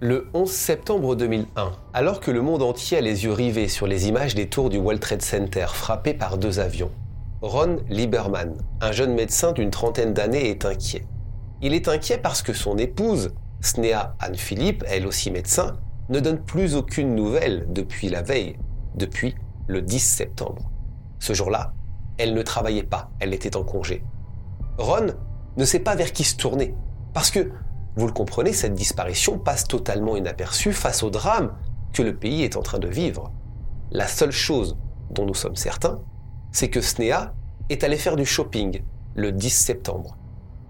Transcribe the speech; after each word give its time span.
Le 0.00 0.28
11 0.32 0.48
septembre 0.48 1.16
2001, 1.16 1.72
alors 1.92 2.20
que 2.20 2.30
le 2.30 2.40
monde 2.40 2.62
entier 2.62 2.98
a 2.98 3.00
les 3.00 3.24
yeux 3.24 3.32
rivés 3.32 3.66
sur 3.66 3.88
les 3.88 4.06
images 4.06 4.36
des 4.36 4.48
tours 4.48 4.70
du 4.70 4.78
World 4.78 5.00
Trade 5.00 5.22
Center 5.22 5.66
frappées 5.74 6.14
par 6.14 6.38
deux 6.38 6.60
avions, 6.60 6.92
Ron 7.42 7.78
Lieberman, 7.88 8.54
un 8.80 8.92
jeune 8.92 9.12
médecin 9.14 9.50
d'une 9.50 9.70
trentaine 9.70 10.14
d'années, 10.14 10.50
est 10.50 10.64
inquiet. 10.64 11.04
Il 11.62 11.74
est 11.74 11.88
inquiet 11.88 12.18
parce 12.18 12.42
que 12.42 12.52
son 12.52 12.78
épouse, 12.78 13.34
Snea 13.60 14.14
Anne-Philippe, 14.20 14.84
elle 14.86 15.04
aussi 15.04 15.32
médecin, 15.32 15.80
ne 16.10 16.20
donne 16.20 16.44
plus 16.44 16.76
aucune 16.76 17.16
nouvelle 17.16 17.66
depuis 17.68 18.08
la 18.08 18.22
veille, 18.22 18.56
depuis 18.94 19.34
le 19.66 19.82
10 19.82 19.98
septembre. 19.98 20.70
Ce 21.18 21.32
jour-là, 21.32 21.72
elle 22.18 22.34
ne 22.34 22.42
travaillait 22.42 22.84
pas, 22.84 23.10
elle 23.18 23.34
était 23.34 23.56
en 23.56 23.64
congé. 23.64 24.04
Ron 24.78 25.08
ne 25.56 25.64
sait 25.64 25.80
pas 25.80 25.96
vers 25.96 26.12
qui 26.12 26.22
se 26.22 26.36
tourner, 26.36 26.76
parce 27.12 27.32
que 27.32 27.50
vous 27.98 28.06
le 28.06 28.12
comprenez, 28.12 28.52
cette 28.52 28.74
disparition 28.74 29.40
passe 29.40 29.66
totalement 29.66 30.16
inaperçue 30.16 30.72
face 30.72 31.02
au 31.02 31.10
drame 31.10 31.52
que 31.92 32.02
le 32.02 32.16
pays 32.16 32.44
est 32.44 32.56
en 32.56 32.62
train 32.62 32.78
de 32.78 32.86
vivre. 32.86 33.32
La 33.90 34.06
seule 34.06 34.30
chose 34.30 34.78
dont 35.10 35.26
nous 35.26 35.34
sommes 35.34 35.56
certains, 35.56 36.00
c'est 36.52 36.70
que 36.70 36.80
Snea 36.80 37.34
est 37.70 37.82
allée 37.82 37.96
faire 37.96 38.14
du 38.14 38.24
shopping 38.24 38.84
le 39.16 39.32
10 39.32 39.50
septembre. 39.50 40.16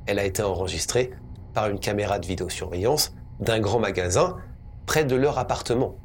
Elle 0.07 0.19
a 0.19 0.25
été 0.25 0.43
enregistrée 0.43 1.11
par 1.53 1.69
une 1.69 1.79
caméra 1.79 2.19
de 2.19 2.27
vidéosurveillance 2.27 3.13
d'un 3.41 3.61
grand 3.61 3.79
magasin 3.79 4.39
près 4.87 5.05
de 5.05 5.15
leur 5.15 5.39
appartement. 5.39 5.97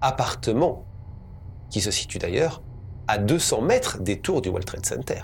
Appartement 0.00 0.84
qui 1.70 1.80
se 1.80 1.92
situe 1.92 2.18
d'ailleurs 2.18 2.60
à 3.06 3.18
200 3.18 3.62
mètres 3.62 4.00
des 4.00 4.18
tours 4.18 4.42
du 4.42 4.48
World 4.48 4.66
Trade 4.66 4.84
Center. 4.84 5.20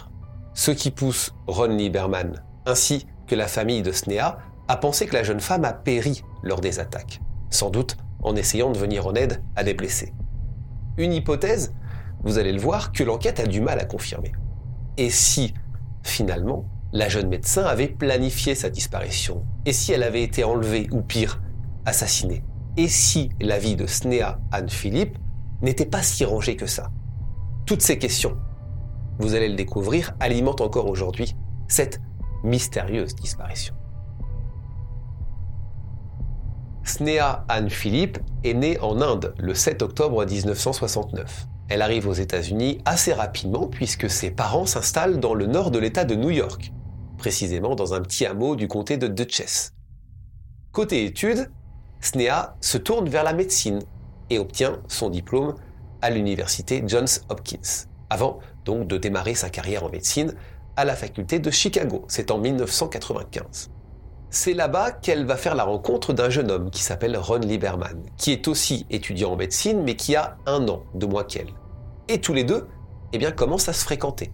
Ce 0.54 0.70
qui 0.70 0.92
pousse 0.92 1.34
Ron 1.48 1.76
Lieberman 1.76 2.44
ainsi 2.64 3.08
que 3.26 3.34
la 3.34 3.48
famille 3.48 3.82
de 3.82 3.90
Snea 3.90 4.38
a 4.68 4.76
pensé 4.76 5.06
que 5.06 5.14
la 5.14 5.22
jeune 5.22 5.40
femme 5.40 5.64
a 5.64 5.72
péri 5.72 6.22
lors 6.42 6.60
des 6.60 6.78
attaques, 6.78 7.20
sans 7.50 7.70
doute 7.70 7.96
en 8.22 8.36
essayant 8.36 8.70
de 8.70 8.78
venir 8.78 9.06
en 9.06 9.14
aide 9.14 9.42
à 9.56 9.64
des 9.64 9.74
blessés. 9.74 10.12
Une 10.96 11.12
hypothèse, 11.12 11.74
vous 12.22 12.38
allez 12.38 12.52
le 12.52 12.60
voir, 12.60 12.92
que 12.92 13.04
l'enquête 13.04 13.40
a 13.40 13.46
du 13.46 13.60
mal 13.60 13.78
à 13.78 13.84
confirmer. 13.84 14.32
Et 14.96 15.10
si, 15.10 15.54
finalement, 16.02 16.66
la 16.92 17.08
jeune 17.08 17.28
médecin 17.28 17.64
avait 17.64 17.88
planifié 17.88 18.54
sa 18.54 18.70
disparition 18.70 19.44
Et 19.66 19.72
si 19.72 19.92
elle 19.92 20.02
avait 20.02 20.22
été 20.22 20.42
enlevée, 20.42 20.88
ou 20.90 21.02
pire, 21.02 21.40
assassinée 21.84 22.42
Et 22.76 22.88
si 22.88 23.28
la 23.40 23.58
vie 23.58 23.76
de 23.76 23.86
Snea 23.86 24.40
Anne-Philippe 24.52 25.16
n'était 25.62 25.86
pas 25.86 26.02
si 26.02 26.24
rangée 26.24 26.56
que 26.56 26.66
ça? 26.66 26.90
Toutes 27.66 27.82
ces 27.82 27.98
questions, 27.98 28.36
vous 29.18 29.34
allez 29.34 29.48
le 29.48 29.56
découvrir, 29.56 30.14
alimentent 30.20 30.62
encore 30.62 30.88
aujourd'hui 30.88 31.36
cette 31.68 32.00
mystérieuse 32.42 33.14
disparition. 33.14 33.77
Snea 36.88 37.44
Anne 37.48 37.68
Philippe 37.68 38.18
est 38.44 38.54
née 38.54 38.80
en 38.80 39.02
Inde 39.02 39.34
le 39.38 39.54
7 39.54 39.82
octobre 39.82 40.24
1969. 40.24 41.46
Elle 41.68 41.82
arrive 41.82 42.08
aux 42.08 42.14
États-Unis 42.14 42.80
assez 42.86 43.12
rapidement 43.12 43.66
puisque 43.66 44.08
ses 44.08 44.30
parents 44.30 44.64
s'installent 44.64 45.20
dans 45.20 45.34
le 45.34 45.46
nord 45.46 45.70
de 45.70 45.78
l'État 45.78 46.06
de 46.06 46.14
New 46.14 46.30
York, 46.30 46.72
précisément 47.18 47.74
dans 47.74 47.92
un 47.92 48.00
petit 48.00 48.24
hameau 48.24 48.56
du 48.56 48.68
comté 48.68 48.96
de 48.96 49.06
Dutchess. 49.06 49.74
Côté 50.72 51.04
études, 51.04 51.50
Snea 52.00 52.56
se 52.62 52.78
tourne 52.78 53.10
vers 53.10 53.22
la 53.22 53.34
médecine 53.34 53.80
et 54.30 54.38
obtient 54.38 54.80
son 54.88 55.10
diplôme 55.10 55.56
à 56.00 56.08
l'université 56.08 56.82
Johns 56.86 57.20
Hopkins, 57.28 57.86
avant 58.08 58.38
donc 58.64 58.88
de 58.88 58.96
démarrer 58.96 59.34
sa 59.34 59.50
carrière 59.50 59.84
en 59.84 59.90
médecine 59.90 60.34
à 60.74 60.86
la 60.86 60.96
faculté 60.96 61.38
de 61.38 61.50
Chicago, 61.50 62.06
c'est 62.08 62.30
en 62.30 62.38
1995. 62.38 63.68
C'est 64.30 64.52
là-bas 64.52 64.90
qu'elle 64.90 65.24
va 65.24 65.36
faire 65.36 65.54
la 65.54 65.64
rencontre 65.64 66.12
d'un 66.12 66.28
jeune 66.28 66.50
homme 66.50 66.70
qui 66.70 66.82
s'appelle 66.82 67.16
Ron 67.16 67.38
Lieberman, 67.38 68.02
qui 68.18 68.30
est 68.30 68.46
aussi 68.46 68.84
étudiant 68.90 69.32
en 69.32 69.36
médecine, 69.36 69.82
mais 69.82 69.96
qui 69.96 70.16
a 70.16 70.36
un 70.44 70.68
an 70.68 70.82
de 70.94 71.06
moins 71.06 71.24
qu'elle. 71.24 71.48
Et 72.08 72.20
tous 72.20 72.34
les 72.34 72.44
deux, 72.44 72.66
eh 73.14 73.18
bien, 73.18 73.32
commencent 73.32 73.70
à 73.70 73.72
se 73.72 73.84
fréquenter. 73.84 74.30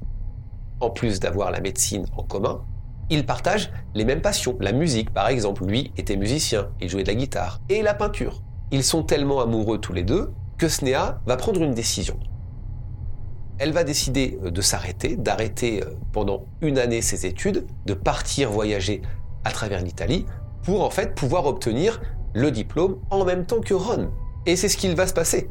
En 0.80 0.90
plus 0.90 1.20
d'avoir 1.20 1.52
la 1.52 1.60
médecine 1.60 2.06
en 2.16 2.24
commun, 2.24 2.64
ils 3.08 3.24
partagent 3.24 3.70
les 3.94 4.04
mêmes 4.04 4.20
passions. 4.20 4.56
La 4.60 4.72
musique, 4.72 5.10
par 5.10 5.28
exemple, 5.28 5.64
lui 5.64 5.92
était 5.96 6.16
musicien, 6.16 6.70
il 6.80 6.88
jouait 6.88 7.04
de 7.04 7.08
la 7.08 7.14
guitare, 7.14 7.60
et 7.68 7.82
la 7.82 7.94
peinture. 7.94 8.42
Ils 8.72 8.82
sont 8.82 9.04
tellement 9.04 9.40
amoureux 9.40 9.78
tous 9.78 9.92
les 9.92 10.02
deux 10.02 10.32
que 10.58 10.68
Snea 10.68 11.20
va 11.24 11.36
prendre 11.36 11.62
une 11.62 11.74
décision. 11.74 12.18
Elle 13.58 13.72
va 13.72 13.84
décider 13.84 14.38
euh, 14.42 14.50
de 14.50 14.60
s'arrêter, 14.60 15.16
d'arrêter 15.16 15.84
euh, 15.84 15.90
pendant 16.12 16.46
une 16.60 16.78
année 16.78 17.02
ses 17.02 17.26
études, 17.26 17.66
de 17.86 17.94
partir 17.94 18.50
voyager 18.50 19.02
à 19.44 19.50
travers 19.50 19.82
l'Italie 19.82 20.26
pour 20.62 20.82
en 20.82 20.90
fait 20.90 21.14
pouvoir 21.14 21.46
obtenir 21.46 22.00
le 22.34 22.50
diplôme 22.50 22.98
en 23.10 23.24
même 23.24 23.46
temps 23.46 23.60
que 23.60 23.74
Ron. 23.74 24.10
Et 24.46 24.56
c'est 24.56 24.68
ce 24.68 24.76
qu'il 24.76 24.96
va 24.96 25.06
se 25.06 25.14
passer. 25.14 25.48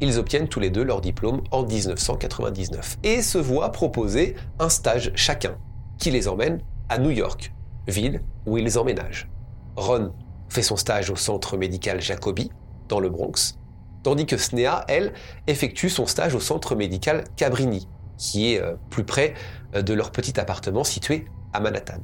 Ils 0.00 0.18
obtiennent 0.18 0.48
tous 0.48 0.60
les 0.60 0.70
deux 0.70 0.82
leur 0.82 1.00
diplôme 1.00 1.42
en 1.50 1.64
1999 1.64 2.98
et 3.04 3.22
se 3.22 3.38
voient 3.38 3.70
proposer 3.70 4.34
un 4.58 4.68
stage 4.68 5.12
chacun 5.14 5.56
qui 5.98 6.10
les 6.10 6.28
emmène 6.28 6.60
à 6.88 6.98
New 6.98 7.10
York, 7.10 7.54
ville 7.86 8.22
où 8.46 8.58
ils 8.58 8.78
emménagent. 8.78 9.28
Ron 9.76 10.12
fait 10.48 10.62
son 10.62 10.76
stage 10.76 11.10
au 11.10 11.16
centre 11.16 11.56
médical 11.56 12.00
Jacobi, 12.00 12.50
dans 12.88 13.00
le 13.00 13.08
Bronx, 13.08 13.56
tandis 14.02 14.26
que 14.26 14.36
Snea, 14.36 14.84
elle, 14.88 15.12
effectue 15.46 15.88
son 15.88 16.06
stage 16.06 16.34
au 16.34 16.40
centre 16.40 16.74
médical 16.74 17.24
Cabrini, 17.36 17.88
qui 18.18 18.52
est 18.52 18.60
euh, 18.60 18.74
plus 18.90 19.04
près 19.04 19.34
euh, 19.74 19.82
de 19.82 19.94
leur 19.94 20.10
petit 20.10 20.38
appartement 20.38 20.84
situé 20.84 21.26
à 21.52 21.60
Manhattan. 21.60 22.00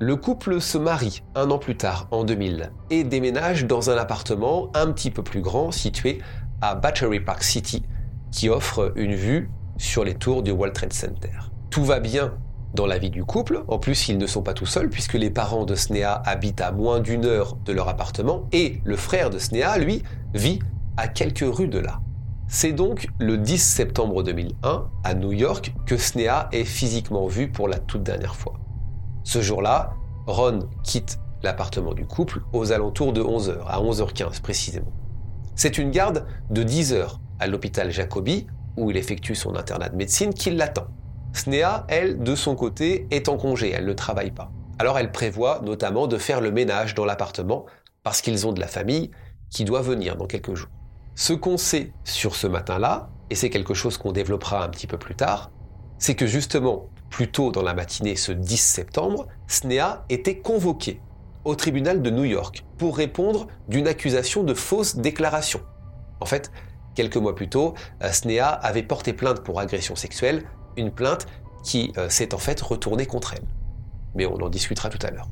Le 0.00 0.14
couple 0.14 0.60
se 0.60 0.78
marie 0.78 1.24
un 1.34 1.50
an 1.50 1.58
plus 1.58 1.76
tard, 1.76 2.06
en 2.12 2.22
2000, 2.22 2.70
et 2.90 3.02
déménage 3.02 3.66
dans 3.66 3.90
un 3.90 3.96
appartement 3.96 4.70
un 4.74 4.92
petit 4.92 5.10
peu 5.10 5.24
plus 5.24 5.40
grand 5.40 5.72
situé 5.72 6.20
à 6.60 6.76
Battery 6.76 7.18
Park 7.18 7.42
City, 7.42 7.82
qui 8.30 8.48
offre 8.48 8.92
une 8.94 9.16
vue 9.16 9.50
sur 9.76 10.04
les 10.04 10.14
tours 10.14 10.44
du 10.44 10.52
World 10.52 10.72
Trade 10.72 10.92
Center. 10.92 11.32
Tout 11.70 11.84
va 11.84 11.98
bien 11.98 12.34
dans 12.74 12.86
la 12.86 12.98
vie 12.98 13.10
du 13.10 13.24
couple, 13.24 13.64
en 13.66 13.80
plus 13.80 14.08
ils 14.08 14.18
ne 14.18 14.28
sont 14.28 14.42
pas 14.42 14.54
tout 14.54 14.66
seuls 14.66 14.88
puisque 14.88 15.14
les 15.14 15.30
parents 15.30 15.64
de 15.64 15.74
Snea 15.74 16.22
habitent 16.24 16.60
à 16.60 16.70
moins 16.70 17.00
d'une 17.00 17.24
heure 17.24 17.56
de 17.64 17.72
leur 17.72 17.88
appartement 17.88 18.46
et 18.52 18.80
le 18.84 18.94
frère 18.94 19.30
de 19.30 19.38
Snea, 19.40 19.78
lui, 19.78 20.04
vit 20.32 20.60
à 20.96 21.08
quelques 21.08 21.44
rues 21.44 21.66
de 21.66 21.80
là. 21.80 22.00
C'est 22.46 22.72
donc 22.72 23.08
le 23.18 23.36
10 23.36 23.58
septembre 23.58 24.22
2001, 24.22 24.88
à 25.02 25.14
New 25.14 25.32
York, 25.32 25.74
que 25.86 25.96
Snea 25.96 26.48
est 26.52 26.64
physiquement 26.64 27.26
vue 27.26 27.48
pour 27.48 27.66
la 27.66 27.78
toute 27.78 28.04
dernière 28.04 28.36
fois. 28.36 28.54
Ce 29.28 29.42
jour-là, 29.42 29.92
Ron 30.26 30.70
quitte 30.82 31.18
l'appartement 31.42 31.92
du 31.92 32.06
couple 32.06 32.40
aux 32.54 32.72
alentours 32.72 33.12
de 33.12 33.20
11h, 33.20 33.58
à 33.66 33.78
11h15 33.78 34.40
précisément. 34.40 34.90
C'est 35.54 35.76
une 35.76 35.90
garde 35.90 36.24
de 36.48 36.62
10 36.62 36.94
heures 36.94 37.20
à 37.38 37.46
l'hôpital 37.46 37.90
Jacobi, 37.90 38.46
où 38.78 38.90
il 38.90 38.96
effectue 38.96 39.34
son 39.34 39.54
internat 39.54 39.90
de 39.90 39.96
médecine, 39.96 40.32
qui 40.32 40.50
l'attend. 40.50 40.86
Snea, 41.34 41.84
elle, 41.88 42.22
de 42.22 42.34
son 42.34 42.54
côté, 42.54 43.06
est 43.10 43.28
en 43.28 43.36
congé, 43.36 43.70
elle 43.70 43.84
ne 43.84 43.92
travaille 43.92 44.30
pas. 44.30 44.50
Alors 44.78 44.98
elle 44.98 45.12
prévoit 45.12 45.60
notamment 45.62 46.06
de 46.06 46.16
faire 46.16 46.40
le 46.40 46.50
ménage 46.50 46.94
dans 46.94 47.04
l'appartement, 47.04 47.66
parce 48.04 48.22
qu'ils 48.22 48.46
ont 48.46 48.52
de 48.52 48.60
la 48.60 48.66
famille 48.66 49.10
qui 49.50 49.66
doit 49.66 49.82
venir 49.82 50.16
dans 50.16 50.26
quelques 50.26 50.54
jours. 50.54 50.70
Ce 51.16 51.34
qu'on 51.34 51.58
sait 51.58 51.92
sur 52.02 52.34
ce 52.34 52.46
matin-là, 52.46 53.10
et 53.28 53.34
c'est 53.34 53.50
quelque 53.50 53.74
chose 53.74 53.98
qu'on 53.98 54.12
développera 54.12 54.64
un 54.64 54.70
petit 54.70 54.86
peu 54.86 54.96
plus 54.96 55.16
tard, 55.16 55.50
c'est 55.98 56.14
que 56.14 56.26
justement, 56.26 56.88
plus 57.10 57.30
tôt 57.30 57.50
dans 57.50 57.62
la 57.62 57.74
matinée 57.74 58.16
ce 58.16 58.32
10 58.32 58.56
septembre, 58.56 59.26
Snea 59.46 60.04
était 60.08 60.38
convoqué 60.38 61.00
au 61.44 61.54
tribunal 61.54 62.02
de 62.02 62.10
New 62.10 62.24
York 62.24 62.64
pour 62.76 62.96
répondre 62.96 63.46
d'une 63.68 63.88
accusation 63.88 64.42
de 64.42 64.54
fausse 64.54 64.96
déclaration. 64.96 65.60
En 66.20 66.26
fait, 66.26 66.50
quelques 66.94 67.16
mois 67.16 67.34
plus 67.34 67.48
tôt, 67.48 67.74
euh, 68.02 68.12
Snea 68.12 68.48
avait 68.48 68.82
porté 68.82 69.12
plainte 69.12 69.40
pour 69.40 69.60
agression 69.60 69.96
sexuelle, 69.96 70.44
une 70.76 70.90
plainte 70.90 71.26
qui 71.62 71.92
euh, 71.96 72.08
s'est 72.08 72.34
en 72.34 72.38
fait 72.38 72.60
retournée 72.60 73.06
contre 73.06 73.34
elle. 73.34 73.44
Mais 74.14 74.26
on 74.26 74.36
en 74.36 74.48
discutera 74.48 74.88
tout 74.88 75.04
à 75.06 75.10
l'heure. 75.10 75.28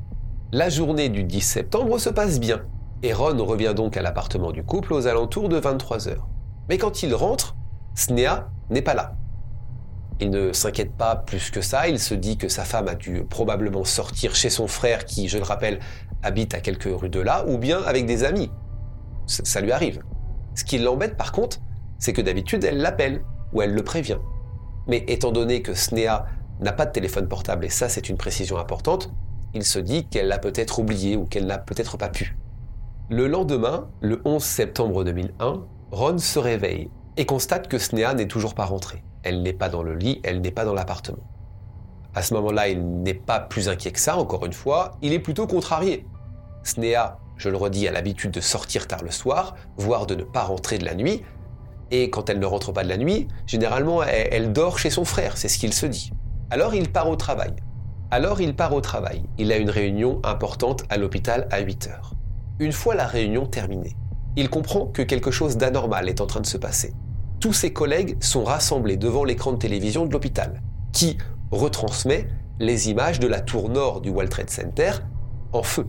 La 0.51 0.69
journée 0.69 1.09
du 1.09 1.23
10 1.23 1.41
septembre 1.41 1.99
se 1.99 2.09
passe 2.09 2.39
bien, 2.39 2.63
et 3.03 3.13
Ron 3.13 3.43
revient 3.43 3.73
donc 3.75 3.97
à 3.97 4.01
l'appartement 4.01 4.51
du 4.51 4.63
couple 4.63 4.93
aux 4.93 5.07
alentours 5.07 5.49
de 5.49 5.57
23 5.57 6.07
heures. 6.07 6.27
Mais 6.69 6.77
quand 6.77 7.03
il 7.03 7.13
rentre, 7.13 7.55
Snea 7.95 8.49
n'est 8.69 8.81
pas 8.81 8.93
là. 8.93 9.15
Il 10.19 10.31
ne 10.31 10.51
s'inquiète 10.51 10.93
pas 10.93 11.15
plus 11.15 11.51
que 11.51 11.61
ça, 11.61 11.87
il 11.87 11.99
se 11.99 12.15
dit 12.15 12.37
que 12.37 12.47
sa 12.47 12.63
femme 12.63 12.87
a 12.87 12.95
dû 12.95 13.23
probablement 13.23 13.83
sortir 13.83 14.33
chez 14.33 14.49
son 14.49 14.67
frère 14.67 15.05
qui, 15.05 15.27
je 15.27 15.37
le 15.37 15.43
rappelle, 15.43 15.79
habite 16.23 16.55
à 16.55 16.59
quelques 16.59 16.89
rues 16.89 17.09
de 17.09 17.19
là, 17.19 17.45
ou 17.47 17.59
bien 17.59 17.81
avec 17.83 18.07
des 18.07 18.23
amis. 18.23 18.49
Ça, 19.27 19.61
lui 19.61 19.71
arrive. 19.71 20.01
Ce 20.55 20.63
qui 20.63 20.79
l'embête 20.79 21.17
par 21.17 21.31
contre, 21.31 21.59
c'est 21.99 22.13
que 22.13 22.21
d'habitude 22.21 22.63
elle 22.63 22.77
l'appelle 22.77 23.23
ou 23.53 23.61
elle 23.61 23.73
le 23.73 23.83
prévient. 23.83 24.17
Mais 24.87 25.03
étant 25.07 25.31
donné 25.31 25.61
que 25.61 25.73
Snea 25.73 26.25
n'a 26.61 26.71
pas 26.71 26.85
de 26.85 26.91
téléphone 26.91 27.27
portable, 27.27 27.65
et 27.65 27.69
ça 27.69 27.89
c'est 27.89 28.09
une 28.09 28.17
précision 28.17 28.57
importante, 28.57 29.11
il 29.53 29.63
se 29.63 29.77
dit 29.77 30.07
qu'elle 30.07 30.27
l'a 30.27 30.39
peut-être 30.39 30.79
oublié 30.79 31.15
ou 31.15 31.25
qu'elle 31.25 31.45
n'a 31.45 31.59
peut-être 31.59 31.97
pas 31.97 32.09
pu. 32.09 32.37
Le 33.09 33.27
lendemain, 33.27 33.89
le 34.01 34.21
11 34.25 34.43
septembre 34.43 35.03
2001, 35.03 35.63
Ron 35.91 36.17
se 36.17 36.39
réveille 36.39 36.89
et 37.17 37.25
constate 37.25 37.67
que 37.67 37.77
Snea 37.77 38.13
n'est 38.15 38.27
toujours 38.27 38.55
pas 38.55 38.65
rentrée. 38.65 39.03
Elle 39.27 39.41
n'est 39.41 39.51
pas 39.51 39.67
dans 39.67 39.83
le 39.83 39.93
lit, 39.93 40.21
elle 40.23 40.39
n'est 40.39 40.51
pas 40.51 40.63
dans 40.63 40.73
l'appartement. 40.73 41.27
À 42.15 42.21
ce 42.21 42.33
moment-là, 42.35 42.69
il 42.69 43.01
n'est 43.03 43.13
pas 43.13 43.41
plus 43.41 43.67
inquiet 43.67 43.91
que 43.91 43.99
ça, 43.99 44.15
encore 44.15 44.45
une 44.45 44.53
fois, 44.53 44.93
il 45.01 45.11
est 45.11 45.19
plutôt 45.19 45.47
contrarié. 45.47 46.05
Snea, 46.63 47.19
je 47.35 47.49
le 47.49 47.57
redis, 47.57 47.89
a 47.89 47.91
l'habitude 47.91 48.31
de 48.31 48.39
sortir 48.39 48.87
tard 48.87 49.03
le 49.03 49.11
soir, 49.11 49.55
voire 49.75 50.05
de 50.05 50.15
ne 50.15 50.23
pas 50.23 50.43
rentrer 50.43 50.77
de 50.77 50.85
la 50.85 50.95
nuit, 50.95 51.23
et 51.91 52.09
quand 52.09 52.29
elle 52.29 52.39
ne 52.39 52.45
rentre 52.45 52.71
pas 52.71 52.83
de 52.83 52.87
la 52.87 52.95
nuit, 52.95 53.27
généralement 53.47 54.01
elle, 54.01 54.53
dort 54.53 54.79
chez 54.79 54.89
son 54.89 55.03
frère, 55.03 55.35
c'est 55.35 55.49
ce 55.49 55.59
qu'il 55.59 55.73
se 55.73 55.85
dit. 55.85 56.13
Alors 56.49 56.73
il 56.73 56.89
part 56.89 57.09
au 57.09 57.17
travail. 57.17 57.53
Alors 58.11 58.39
il 58.39 58.55
part 58.55 58.73
au 58.73 58.79
travail. 58.79 59.23
Il 59.37 59.51
a 59.51 59.57
une 59.57 59.69
réunion 59.69 60.21
importante 60.23 60.85
à 60.89 60.95
l'hôpital 60.95 61.49
à 61.51 61.59
8 61.59 61.87
heures. 61.87 62.13
Une 62.59 62.71
fois 62.71 62.95
la 62.95 63.07
réunion 63.07 63.45
terminée, 63.45 63.97
il 64.37 64.49
comprend 64.49 64.85
que 64.85 65.01
quelque 65.01 65.31
chose 65.31 65.57
d'anormal 65.57 66.07
est 66.07 66.21
en 66.21 66.27
train 66.27 66.39
de 66.39 66.45
se 66.45 66.57
passer. 66.57 66.93
Tous 67.39 67.53
ses 67.53 67.71
collègues 67.71 68.17
sont 68.19 68.43
rassemblés 68.43 68.97
devant 68.97 69.23
l'écran 69.23 69.51
de 69.51 69.57
télévision 69.57 70.07
de 70.07 70.11
l'hôpital, 70.11 70.63
qui 70.91 71.19
retransmet 71.51 72.27
les 72.59 72.89
images 72.89 73.19
de 73.19 73.27
la 73.27 73.41
tour 73.41 73.69
nord 73.69 74.01
du 74.01 74.09
World 74.09 74.31
Trade 74.31 74.49
Center 74.49 74.91
en 75.53 75.61
feu. 75.61 75.85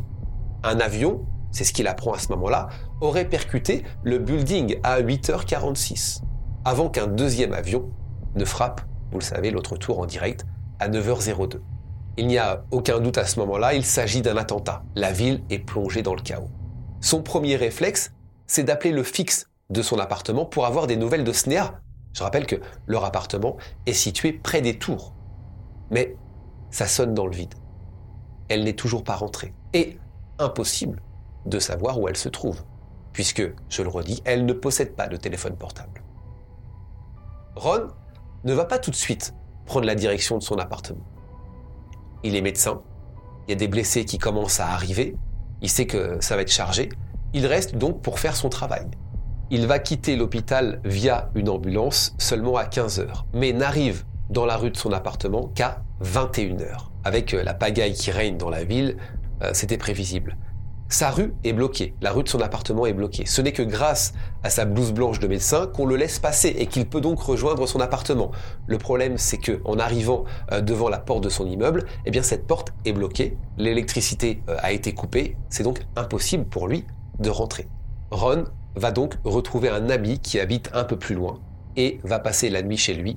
Un 0.62 0.79
avion, 0.79 1.25
c'est 1.50 1.65
ce 1.65 1.73
qu'il 1.73 1.87
apprend 1.87 2.12
à 2.12 2.19
ce 2.19 2.29
moment-là, 2.29 2.69
aurait 3.00 3.25
percuté 3.25 3.83
le 4.03 4.19
building 4.19 4.79
à 4.83 5.00
8h46, 5.00 6.21
avant 6.67 6.91
qu'un 6.91 7.06
deuxième 7.06 7.55
avion 7.55 7.89
ne 8.35 8.45
frappe, 8.45 8.83
vous 9.11 9.19
le 9.19 9.25
savez, 9.25 9.50
l'autre 9.50 9.79
tour 9.79 10.00
en 10.00 10.06
direct, 10.06 10.45
à 10.79 10.91
9h02. 10.91 11.61
Il 12.19 12.27
n'y 12.27 12.37
a 12.37 12.65
aucun 12.73 13.00
doute 13.00 13.17
à 13.17 13.25
ce 13.25 13.39
moment-là, 13.41 13.73
il 13.73 13.87
s'agit 13.87 14.21
d'un 14.21 14.37
attentat. 14.37 14.83
La 14.95 15.12
ville 15.12 15.43
est 15.49 15.61
plongée 15.61 16.03
dans 16.03 16.15
le 16.15 16.21
chaos. 16.21 16.50
Son 17.00 17.23
premier 17.23 17.56
réflexe, 17.56 18.12
c'est 18.47 18.65
d'appeler 18.65 18.93
le 18.93 19.03
fixe 19.03 19.49
de 19.70 19.82
son 19.82 19.99
appartement 19.99 20.44
pour 20.44 20.67
avoir 20.67 20.87
des 20.87 20.97
nouvelles 20.97 21.25
de 21.25 21.32
Snea. 21.32 21.81
Je 22.15 22.23
rappelle 22.23 22.47
que 22.47 22.56
leur 22.87 23.05
appartement 23.05 23.56
est 23.87 23.93
situé 23.93 24.32
près 24.32 24.61
des 24.61 24.79
tours. 24.79 25.12
Mais 25.91 26.17
ça 26.70 26.87
sonne 26.87 27.15
dans 27.15 27.26
le 27.26 27.35
vide. 27.35 27.55
Elle 28.49 28.65
n'est 28.65 28.75
toujours 28.75 29.05
pas 29.05 29.17
rentrée. 29.17 29.55
Et 29.73 29.99
impossible 30.38 31.03
de 31.47 31.59
savoir 31.59 32.00
où 32.00 32.09
elle 32.09 32.17
se 32.17 32.29
trouve, 32.29 32.62
puisque, 33.12 33.43
je 33.69 33.82
le 33.82 33.88
redis, 33.88 34.23
elle 34.25 34.47
ne 34.47 34.53
possède 34.53 34.94
pas 34.94 35.09
de 35.09 35.17
téléphone 35.17 35.56
portable. 35.56 36.03
Ron 37.56 37.88
ne 38.44 38.55
va 38.55 38.64
pas 38.64 38.79
tout 38.79 38.91
de 38.91 38.97
suite 38.97 39.35
prendre 39.67 39.87
la 39.87 39.94
direction 39.94 40.38
de 40.38 40.43
son 40.43 40.56
appartement 40.56 41.05
il 42.23 42.37
est 42.37 42.41
médecin, 42.41 42.82
il 43.47 43.53
y 43.53 43.55
a 43.55 43.56
des 43.56 43.69
blessés 43.69 44.05
qui 44.05 44.19
commencent 44.19 44.61
à 44.61 44.69
arriver, 44.69 45.17
il 45.62 45.71
sait 45.71 45.87
que 45.87 46.19
ça 46.21 46.37
va 46.37 46.43
être 46.43 46.53
chargé, 46.53 46.88
il 47.32 47.47
reste 47.47 47.76
donc 47.76 48.03
pour 48.03 48.19
faire 48.19 48.37
son 48.37 48.49
travail. 48.49 48.87
Il 49.50 49.67
va 49.67 49.79
quitter 49.79 50.15
l'hôpital 50.15 50.79
via 50.85 51.31
une 51.35 51.49
ambulance 51.49 52.15
seulement 52.19 52.56
à 52.56 52.67
15 52.67 53.00
heures, 53.00 53.25
mais 53.33 53.55
n'arrive 53.55 54.05
dans 54.29 54.45
la 54.45 54.59
rue 54.59 54.71
de 54.71 54.77
son 54.77 54.93
appartement 54.93 55.50
qu'à 55.55 55.81
21 56.00 56.61
heures. 56.61 56.93
Avec 57.03 57.33
euh, 57.33 57.43
la 57.43 57.55
pagaille 57.55 57.95
qui 57.95 58.11
règne 58.11 58.37
dans 58.37 58.50
la 58.50 58.65
ville, 58.65 58.99
euh, 59.43 59.53
c'était 59.55 59.79
prévisible. 59.79 60.37
Sa 60.91 61.11
rue 61.11 61.33
est 61.45 61.55
bloquée, 61.55 61.95
la 62.03 62.12
rue 62.12 62.25
de 62.25 62.29
son 62.29 62.43
appartement 62.43 62.85
est 62.85 62.93
bloquée. 62.93 63.25
Ce 63.25 63.41
n'est 63.41 63.53
que 63.53 63.62
grâce 63.62 64.12
à 64.43 64.50
sa 64.50 64.67
blouse 64.67 64.93
blanche 64.93 65.19
de 65.19 65.27
médecin 65.27 65.67
qu'on 65.67 65.87
le 65.87 65.97
laisse 65.97 66.19
passer 66.19 66.49
et 66.49 66.67
qu'il 66.67 66.87
peut 66.87 67.00
donc 67.00 67.19
rejoindre 67.19 67.67
son 67.67 67.81
appartement. 67.81 68.33
Le 68.67 68.77
problème, 68.77 69.17
c'est 69.17 69.39
que 69.39 69.62
en 69.65 69.79
arrivant 69.79 70.25
euh, 70.53 70.61
devant 70.61 70.91
la 70.91 70.99
porte 70.99 71.25
de 71.25 71.31
son 71.31 71.47
immeuble, 71.47 71.87
eh 72.05 72.11
bien 72.11 72.23
cette 72.23 72.47
porte 72.47 72.75
est 72.85 72.93
bloquée, 72.93 73.39
l'électricité 73.56 74.43
a 74.59 74.73
été 74.73 74.93
coupée, 74.93 75.39
c'est 75.49 75.62
donc 75.62 75.81
impossible 75.97 76.45
pour 76.45 76.69
lui 76.69 76.85
de 77.19 77.31
rentrer. 77.31 77.67
Ron 78.11 78.45
va 78.78 78.90
donc 78.90 79.14
retrouver 79.25 79.69
un 79.69 79.90
ami 79.90 80.19
qui 80.19 80.40
habite 80.40 80.70
un 80.72 80.84
peu 80.84 80.98
plus 80.98 81.14
loin 81.14 81.40
et 81.76 82.00
va 82.04 82.19
passer 82.19 82.50
la 82.50 82.62
nuit 82.62 82.76
chez 82.76 82.94
lui 82.94 83.16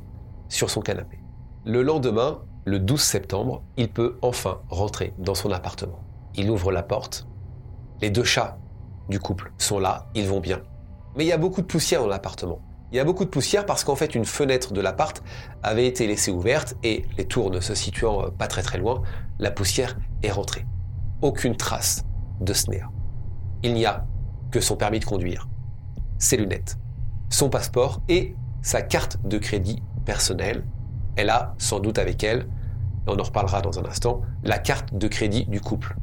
sur 0.49 0.69
son 0.69 0.81
canapé. 0.81 1.19
Le 1.65 1.81
lendemain, 1.81 2.41
le 2.65 2.79
12 2.79 3.01
septembre, 3.01 3.63
il 3.77 3.89
peut 3.89 4.17
enfin 4.21 4.61
rentrer 4.69 5.13
dans 5.17 5.35
son 5.35 5.51
appartement. 5.51 6.03
Il 6.35 6.49
ouvre 6.49 6.71
la 6.71 6.83
porte 6.83 7.27
les 8.01 8.09
deux 8.09 8.23
chats 8.23 8.57
du 9.09 9.19
couple 9.19 9.53
sont 9.57 9.79
là, 9.79 10.07
ils 10.15 10.27
vont 10.27 10.39
bien. 10.39 10.61
Mais 11.15 11.23
il 11.23 11.27
y 11.27 11.31
a 11.31 11.37
beaucoup 11.37 11.61
de 11.61 11.67
poussière 11.67 12.01
dans 12.01 12.07
l'appartement. 12.07 12.59
Il 12.91 12.97
y 12.97 12.99
a 12.99 13.03
beaucoup 13.03 13.25
de 13.25 13.29
poussière 13.29 13.65
parce 13.65 13.83
qu'en 13.83 13.95
fait 13.95 14.15
une 14.15 14.25
fenêtre 14.25 14.73
de 14.73 14.81
l'appart 14.81 15.21
avait 15.63 15.85
été 15.85 16.07
laissée 16.07 16.31
ouverte 16.31 16.75
et 16.83 17.05
les 17.17 17.25
tours 17.25 17.51
ne 17.51 17.59
se 17.59 17.75
situant 17.75 18.25
euh, 18.25 18.29
pas 18.29 18.47
très 18.47 18.63
très 18.63 18.77
loin, 18.77 19.01
la 19.39 19.51
poussière 19.51 19.97
est 20.23 20.31
rentrée. 20.31 20.65
Aucune 21.21 21.55
trace 21.55 22.03
de 22.41 22.53
Snea. 22.53 22.89
Il 23.63 23.73
n'y 23.75 23.85
a 23.85 24.05
que 24.49 24.59
son 24.59 24.75
permis 24.75 24.99
de 24.99 25.05
conduire, 25.05 25.47
ses 26.21 26.37
lunettes, 26.37 26.77
son 27.29 27.49
passeport 27.49 28.01
et 28.07 28.35
sa 28.61 28.81
carte 28.81 29.17
de 29.25 29.37
crédit 29.37 29.81
personnelle. 30.05 30.63
Elle 31.17 31.29
a 31.29 31.55
sans 31.57 31.79
doute 31.79 31.97
avec 31.97 32.23
elle, 32.23 32.47
on 33.07 33.19
en 33.19 33.23
reparlera 33.23 33.61
dans 33.61 33.79
un 33.79 33.85
instant, 33.85 34.21
la 34.43 34.59
carte 34.59 34.93
de 34.93 35.07
crédit 35.07 35.45
du 35.45 35.59
couple. 35.59 35.95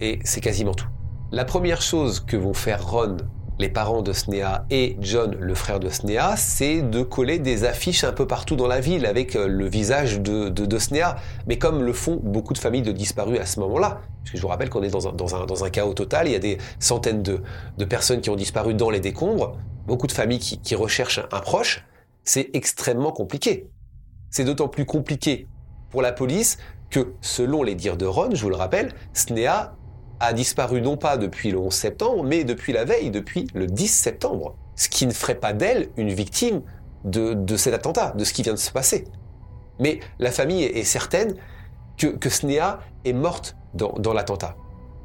Et 0.00 0.20
c'est 0.24 0.40
quasiment 0.40 0.74
tout. 0.74 0.88
La 1.32 1.44
première 1.44 1.80
chose 1.80 2.20
que 2.20 2.36
vont 2.36 2.52
faire 2.52 2.86
Ron, 2.86 3.16
les 3.58 3.68
parents 3.68 4.02
de 4.02 4.12
Snea, 4.12 4.64
et 4.70 4.96
John, 5.00 5.36
le 5.38 5.54
frère 5.54 5.78
de 5.78 5.88
Snea, 5.88 6.36
c'est 6.36 6.82
de 6.82 7.02
coller 7.02 7.38
des 7.38 7.64
affiches 7.64 8.04
un 8.04 8.12
peu 8.12 8.26
partout 8.26 8.56
dans 8.56 8.66
la 8.66 8.80
ville 8.80 9.06
avec 9.06 9.36
euh, 9.36 9.46
le 9.46 9.68
visage 9.68 10.20
de, 10.20 10.48
de, 10.48 10.78
mais 11.46 11.58
comme 11.58 11.82
le 11.82 11.92
font 11.92 12.20
beaucoup 12.22 12.54
de 12.54 12.58
familles 12.58 12.82
de 12.82 12.92
disparus 12.92 13.38
à 13.38 13.46
ce 13.46 13.60
moment-là. 13.60 14.00
Parce 14.18 14.30
que 14.30 14.36
je 14.36 14.42
vous 14.42 14.48
rappelle 14.48 14.70
qu'on 14.70 14.82
est 14.82 14.90
dans 14.90 15.08
un, 15.08 15.12
dans, 15.12 15.64
un, 15.64 15.70
chaos 15.70 15.94
total, 15.94 16.26
il 16.28 16.32
y 16.32 16.36
a 16.36 16.40
des 16.40 16.58
centaines 16.78 17.22
de, 17.22 17.40
personnes 17.84 18.20
qui 18.20 18.30
ont 18.30 18.36
disparu 18.36 18.74
dans 18.74 18.90
les 18.90 19.00
décombres, 19.00 19.56
beaucoup 19.86 20.06
de 20.06 20.12
familles 20.12 20.38
qui, 20.38 20.58
qui 20.58 20.74
recherchent 20.74 21.20
un 21.30 21.40
proche, 21.40 21.84
c'est 22.24 22.50
extrêmement 22.54 23.12
compliqué. 23.12 23.68
C'est 24.30 24.44
d'autant 24.44 24.68
plus 24.68 24.86
compliqué 24.86 25.46
pour 25.90 26.02
la 26.02 26.12
police 26.12 26.58
que, 26.90 27.12
selon 27.20 27.62
les 27.62 27.74
dires 27.74 27.96
de 27.96 28.06
Ron, 28.06 28.30
je 28.34 28.42
vous 28.42 28.50
le 28.50 28.56
rappelle, 28.56 28.92
Snea 29.12 29.74
a 30.22 30.32
disparu 30.32 30.80
non 30.80 30.96
pas 30.96 31.16
depuis 31.16 31.50
le 31.50 31.58
11 31.58 31.74
septembre, 31.74 32.22
mais 32.22 32.44
depuis 32.44 32.72
la 32.72 32.84
veille, 32.84 33.10
depuis 33.10 33.48
le 33.54 33.66
10 33.66 33.88
septembre. 33.88 34.54
Ce 34.76 34.88
qui 34.88 35.04
ne 35.06 35.12
ferait 35.12 35.34
pas 35.34 35.52
d'elle 35.52 35.88
une 35.96 36.12
victime 36.12 36.62
de, 37.04 37.56
cet 37.56 37.74
attentat, 37.74 38.12
de 38.12 38.22
ce 38.22 38.32
qui 38.32 38.44
vient 38.44 38.54
de 38.54 38.58
se 38.58 38.70
passer. 38.70 39.04
Mais 39.80 39.98
la 40.20 40.30
famille 40.30 40.62
est, 40.62 40.84
certaine 40.84 41.34
que, 41.98 42.06
que 42.06 42.30
Snea 42.30 42.78
est 43.04 43.12
morte 43.12 43.56
dans, 43.74 44.12
l'attentat. 44.12 44.56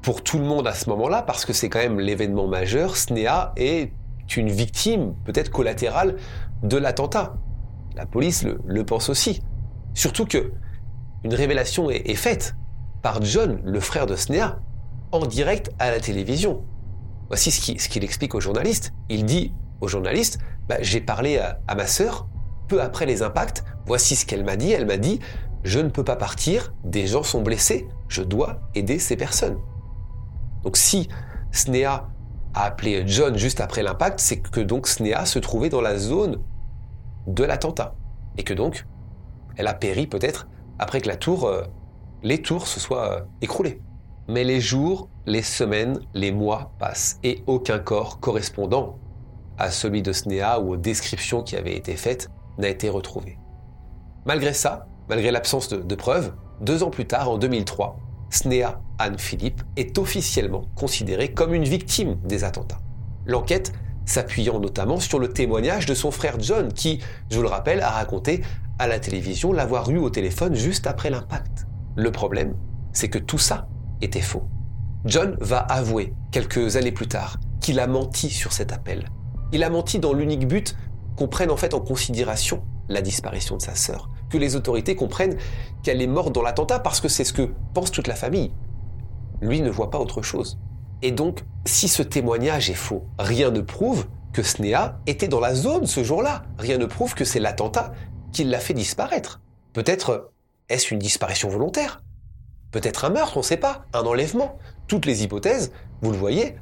Pour 0.04 0.22
tout 0.22 0.38
le 0.38 0.46
monde 0.46 0.68
à 0.68 0.74
ce 0.74 0.88
moment-là, 0.92 1.24
parce 1.24 1.46
que 1.46 1.54
c'est 1.54 1.68
quand 1.68 1.80
même 1.80 2.00
l'événement 2.00 2.48
majeur, 2.48 2.96
Snea 2.96 3.54
est 3.58 3.92
une 4.36 4.52
victime, 4.52 5.16
peut-être 5.26 5.50
collatérale, 5.50 6.18
de 6.62 6.78
l'attentat. 6.78 7.38
La 7.96 8.06
police 8.06 8.46
le, 8.66 8.86
pense 8.86 9.10
aussi. 9.10 9.42
Surtout 9.96 10.28
que 10.28 10.52
une 11.24 11.34
révélation 11.34 11.90
est, 11.90 12.08
est 12.08 12.16
faite 12.16 12.56
par 13.02 13.24
John, 13.24 13.60
le 13.64 13.80
frère 13.80 14.06
de 14.06 14.16
Snea, 14.16 14.60
en 15.12 15.26
direct 15.26 15.72
à 15.80 15.92
la 15.92 16.00
télévision. 16.00 16.64
Voici 17.28 17.52
ce 17.52 17.90
qu'il 17.90 18.04
explique 18.04 18.36
aux 18.36 18.40
journalistes. 18.40 18.94
Il 19.10 19.26
dit 19.26 19.54
aux 19.82 19.88
journalistes, 19.88 20.40
bah, 20.68 20.78
j'ai 20.82 21.02
parlé 21.02 21.38
à, 21.38 21.76
ma 21.76 21.88
sœur 21.88 22.28
peu 22.68 22.82
après 22.82 23.06
les 23.06 23.22
impacts, 23.22 23.64
voici 23.86 24.16
ce 24.16 24.26
qu'elle 24.26 24.44
m'a 24.44 24.58
dit, 24.58 24.72
elle 24.72 24.86
m'a 24.86 24.98
dit, 24.98 25.20
je 25.64 25.80
ne 25.80 25.90
peux 25.90 26.04
pas 26.04 26.16
partir, 26.18 26.74
des 26.84 27.08
gens 27.08 27.24
sont 27.24 27.42
blessés, 27.42 27.88
je 28.10 28.22
dois 28.22 28.60
aider 28.76 29.00
ces 29.00 29.16
personnes. 29.16 29.58
Donc 30.64 30.76
si 30.76 31.08
Snea 31.52 32.10
a 32.54 32.64
appelé 32.64 33.04
John 33.08 33.38
juste 33.38 33.62
après 33.62 33.84
l'impact, 33.84 34.20
c'est 34.20 34.42
que 34.42 34.60
donc 34.60 34.88
Snea 34.88 35.26
se 35.26 35.40
trouvait 35.40 35.70
dans 35.70 35.82
la 35.82 35.98
zone 35.98 36.42
de 37.28 37.44
l'attentat. 37.44 37.96
Et 38.38 38.44
que 38.44 38.54
donc, 38.54 38.86
elle 39.56 39.68
a 39.68 39.74
péri 39.74 40.08
peut-être 40.08 40.48
après 40.80 41.02
que 41.02 41.08
la 41.08 41.16
tour, 41.16 41.46
euh, 41.46 41.64
les 42.24 42.42
tours 42.42 42.68
se 42.68 42.80
soient 42.80 43.14
euh, 43.14 43.22
écroulées. 43.42 43.82
Mais 44.30 44.44
les 44.44 44.60
jours, 44.60 45.10
les 45.26 45.42
semaines, 45.42 46.00
les 46.14 46.32
mois 46.32 46.74
passent 46.80 47.18
et 47.24 47.44
aucun 47.48 47.80
corps 47.80 48.20
correspondant 48.20 49.00
à 49.58 49.72
celui 49.72 50.02
de 50.02 50.12
Snea 50.12 50.60
ou 50.60 50.74
aux 50.74 50.78
descriptions 50.78 51.44
qui 51.44 51.56
avaient 51.56 51.76
été 51.76 51.96
faites 51.96 52.30
n'a 52.58 52.68
été 52.68 52.90
retrouvé. 52.90 53.38
Malgré 54.26 54.52
ça, 54.52 54.88
malgré 55.08 55.32
l'absence 55.32 55.70
de, 55.70 55.96
preuves, 55.96 56.34
deux 56.60 56.84
ans 56.84 56.90
plus 56.90 57.06
tard, 57.06 57.30
en 57.30 57.38
2003, 57.38 57.98
Snea 58.30 58.82
Anne 59.00 59.18
Philippe 59.18 59.62
est 59.78 59.98
officiellement 59.98 60.66
considérée 60.76 61.34
comme 61.34 61.54
une 61.54 61.64
victime 61.64 62.18
des 62.26 62.44
attentats. 62.44 62.80
L'enquête 63.26 63.72
s'appuyant 64.06 64.60
notamment 64.60 65.00
sur 65.00 65.20
le 65.20 65.30
témoignage 65.30 65.86
de 65.86 65.94
son 65.94 66.12
frère 66.12 66.38
John, 66.40 66.74
qui, 66.74 67.00
je 67.30 67.38
vous 67.38 67.44
le 67.44 67.50
rappelle, 67.50 67.82
a 67.82 67.92
raconté 67.92 68.42
à 68.80 68.88
la 68.88 69.00
télévision 69.00 69.54
l'avoir 69.54 69.90
eu 69.90 69.98
au 69.98 70.10
téléphone 70.10 70.54
juste 70.56 70.88
après 70.88 71.10
l'impact. 71.10 71.66
Le 71.96 72.12
problème, 72.12 72.56
c'est 72.92 73.10
que 73.10 73.20
tout 73.20 73.38
ça 73.38 73.68
était 74.02 74.22
faux. 74.22 74.44
John 75.06 75.38
va 75.40 75.60
avouer, 75.60 76.14
quelques 76.32 76.76
années 76.76 76.92
plus 76.92 77.08
tard, 77.08 77.38
qu'il 77.62 77.80
a 77.80 77.88
menti 77.88 78.30
sur 78.30 78.52
cet 78.52 78.74
appel. 78.74 79.10
Il 79.52 79.64
a 79.64 79.70
menti 79.70 80.00
dans 80.00 80.14
l'unique 80.14 80.48
but 80.48 80.76
qu'on 81.16 81.28
prenne 81.28 81.52
en 81.52 81.58
fait 81.58 81.74
en 81.74 81.80
considération 81.80 82.64
la 82.90 83.02
disparition 83.02 83.58
de 83.58 83.62
sa 83.62 83.76
sœur, 83.76 84.10
que 84.30 84.38
les 84.38 84.56
autorités 84.56 84.96
comprennent 84.96 85.38
qu'elle 85.84 86.02
est 86.02 86.08
morte 86.08 86.34
dans 86.34 86.42
l'attentat 86.42 86.80
parce 86.80 87.02
que 87.02 87.08
c'est 87.08 87.24
ce 87.24 87.34
que 87.34 87.54
pense 87.74 87.92
toute 87.92 88.08
la 88.08 88.16
famille. 88.16 88.52
Lui 89.42 89.62
ne 89.62 89.70
voit 89.70 89.90
pas 89.90 90.00
autre 90.00 90.22
chose. 90.22 90.60
Et 91.02 91.12
donc, 91.12 91.44
si 91.66 91.88
ce 91.88 92.02
témoignage 92.02 92.70
est 92.70 92.76
faux, 92.76 93.06
rien 93.20 93.52
ne 93.52 93.62
prouve 93.62 94.08
que 94.34 94.42
Snea 94.44 95.00
était 95.06 95.28
dans 95.28 95.40
la 95.40 95.56
zone 95.56 95.86
ce 95.86 96.04
jour-là. 96.04 96.44
Rien 96.58 96.78
ne 96.78 96.86
prouve 96.86 97.14
que 97.14 97.26
c'est 97.26 97.40
l'attentat 97.40 97.94
qui 98.32 98.44
l'a 98.44 98.60
fait 98.60 98.74
disparaître. 98.74 99.42
Peut-être 99.74 100.32
est-ce 100.70 100.94
une 100.94 101.00
disparition 101.00 101.50
volontaire 101.50 102.02
Peut-être 102.72 103.06
un 103.06 103.10
meurtre, 103.10 103.38
on 103.38 103.42
ne 103.42 103.46
sait 103.46 103.58
pas, 103.58 103.86
un 103.94 104.02
enlèvement. 104.02 104.58
Toutes 104.88 105.06
les 105.06 105.24
hypothèses, 105.24 105.72
vous 106.02 106.12
le 106.12 106.18
voyez, 106.18 106.56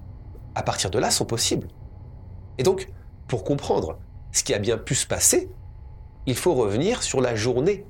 à 0.54 0.64
partir 0.64 0.90
de 0.90 1.00
là 1.00 1.12
sont 1.12 1.26
possibles. 1.26 1.68
Et 2.58 2.64
donc, 2.64 2.90
pour 3.28 3.44
comprendre 3.44 4.00
ce 4.32 4.44
qui 4.44 4.54
a 4.54 4.60
bien 4.60 4.78
pu 4.78 4.96
se 4.96 5.08
passer, 5.08 5.50
il 6.26 6.36
faut 6.36 6.54
revenir 6.54 7.04
sur 7.04 7.22
la 7.22 7.36
journée 7.36 7.86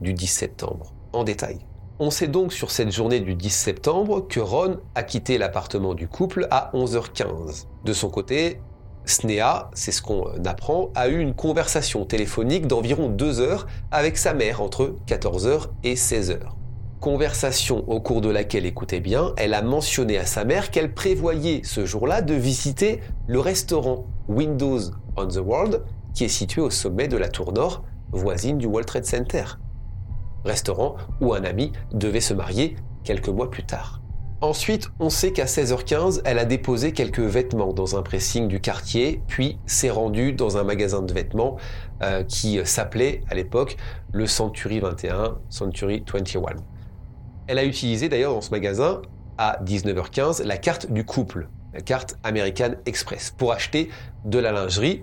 du 0.00 0.14
10 0.14 0.26
septembre, 0.26 0.94
en 1.12 1.24
détail. 1.24 1.58
On 1.98 2.10
sait 2.10 2.28
donc 2.28 2.52
sur 2.52 2.70
cette 2.70 2.90
journée 2.90 3.20
du 3.20 3.34
10 3.34 3.50
septembre 3.50 4.26
que 4.26 4.40
Ron 4.40 4.78
a 4.94 5.02
quitté 5.02 5.36
l'appartement 5.36 5.94
du 5.94 6.08
couple 6.08 6.48
à 6.50 6.70
11h15. 6.72 7.66
De 7.84 7.92
son 7.92 8.08
côté, 8.08 8.60
Snea, 9.04 9.70
c'est 9.74 9.92
ce 9.92 10.00
qu'on 10.00 10.24
apprend, 10.46 10.90
a 10.94 11.08
eu 11.08 11.18
une 11.18 11.34
conversation 11.34 12.04
téléphonique 12.06 12.66
d'environ 12.66 13.08
deux 13.08 13.40
heures 13.40 13.66
avec 13.90 14.16
sa 14.16 14.32
mère 14.32 14.62
entre 14.62 14.94
14h 15.06 15.66
et 15.84 15.94
16h. 15.94 16.38
Conversation 17.00 17.88
au 17.88 17.98
cours 17.98 18.20
de 18.20 18.28
laquelle, 18.28 18.66
écoutez 18.66 19.00
bien, 19.00 19.32
elle 19.38 19.54
a 19.54 19.62
mentionné 19.62 20.18
à 20.18 20.26
sa 20.26 20.44
mère 20.44 20.70
qu'elle 20.70 20.92
prévoyait 20.92 21.62
ce 21.64 21.86
jour-là 21.86 22.20
de 22.20 22.34
visiter 22.34 23.00
le 23.26 23.40
restaurant 23.40 24.04
Windows 24.28 24.80
on 25.16 25.26
the 25.26 25.38
World, 25.38 25.82
qui 26.14 26.24
est 26.24 26.28
situé 26.28 26.60
au 26.60 26.68
sommet 26.68 27.08
de 27.08 27.16
la 27.16 27.30
tour 27.30 27.54
nord, 27.54 27.84
voisine 28.12 28.58
du 28.58 28.66
World 28.66 28.86
Trade 28.86 29.06
Center. 29.06 29.44
Restaurant 30.44 30.96
où 31.22 31.32
un 31.32 31.42
ami 31.44 31.72
devait 31.90 32.20
se 32.20 32.34
marier 32.34 32.76
quelques 33.02 33.30
mois 33.30 33.50
plus 33.50 33.64
tard. 33.64 34.02
Ensuite, 34.42 34.90
on 35.00 35.08
sait 35.08 35.32
qu'à 35.32 35.46
16h15, 35.46 36.20
elle 36.26 36.38
a 36.38 36.44
déposé 36.44 36.92
quelques 36.92 37.20
vêtements 37.20 37.72
dans 37.72 37.96
un 37.96 38.02
pressing 38.02 38.46
du 38.46 38.60
quartier, 38.60 39.22
puis 39.26 39.58
s'est 39.64 39.90
rendue 39.90 40.34
dans 40.34 40.58
un 40.58 40.64
magasin 40.64 41.00
de 41.00 41.14
vêtements 41.14 41.56
euh, 42.02 42.24
qui 42.24 42.60
s'appelait 42.66 43.22
à 43.30 43.34
l'époque 43.34 43.78
le 44.12 44.26
Century 44.26 44.80
21, 44.80 45.38
Century 45.48 46.04
21. 46.06 46.56
Elle 47.50 47.58
a 47.58 47.64
utilisé 47.64 48.08
d'ailleurs 48.08 48.32
dans 48.32 48.42
ce 48.42 48.52
magasin, 48.52 49.02
à 49.36 49.58
19h15, 49.64 50.44
la 50.44 50.56
carte 50.56 50.92
du 50.92 51.04
couple, 51.04 51.48
la 51.74 51.80
carte 51.80 52.16
American 52.22 52.76
Express, 52.86 53.34
pour 53.36 53.50
acheter 53.50 53.90
de 54.24 54.38
la 54.38 54.52
lingerie, 54.52 55.02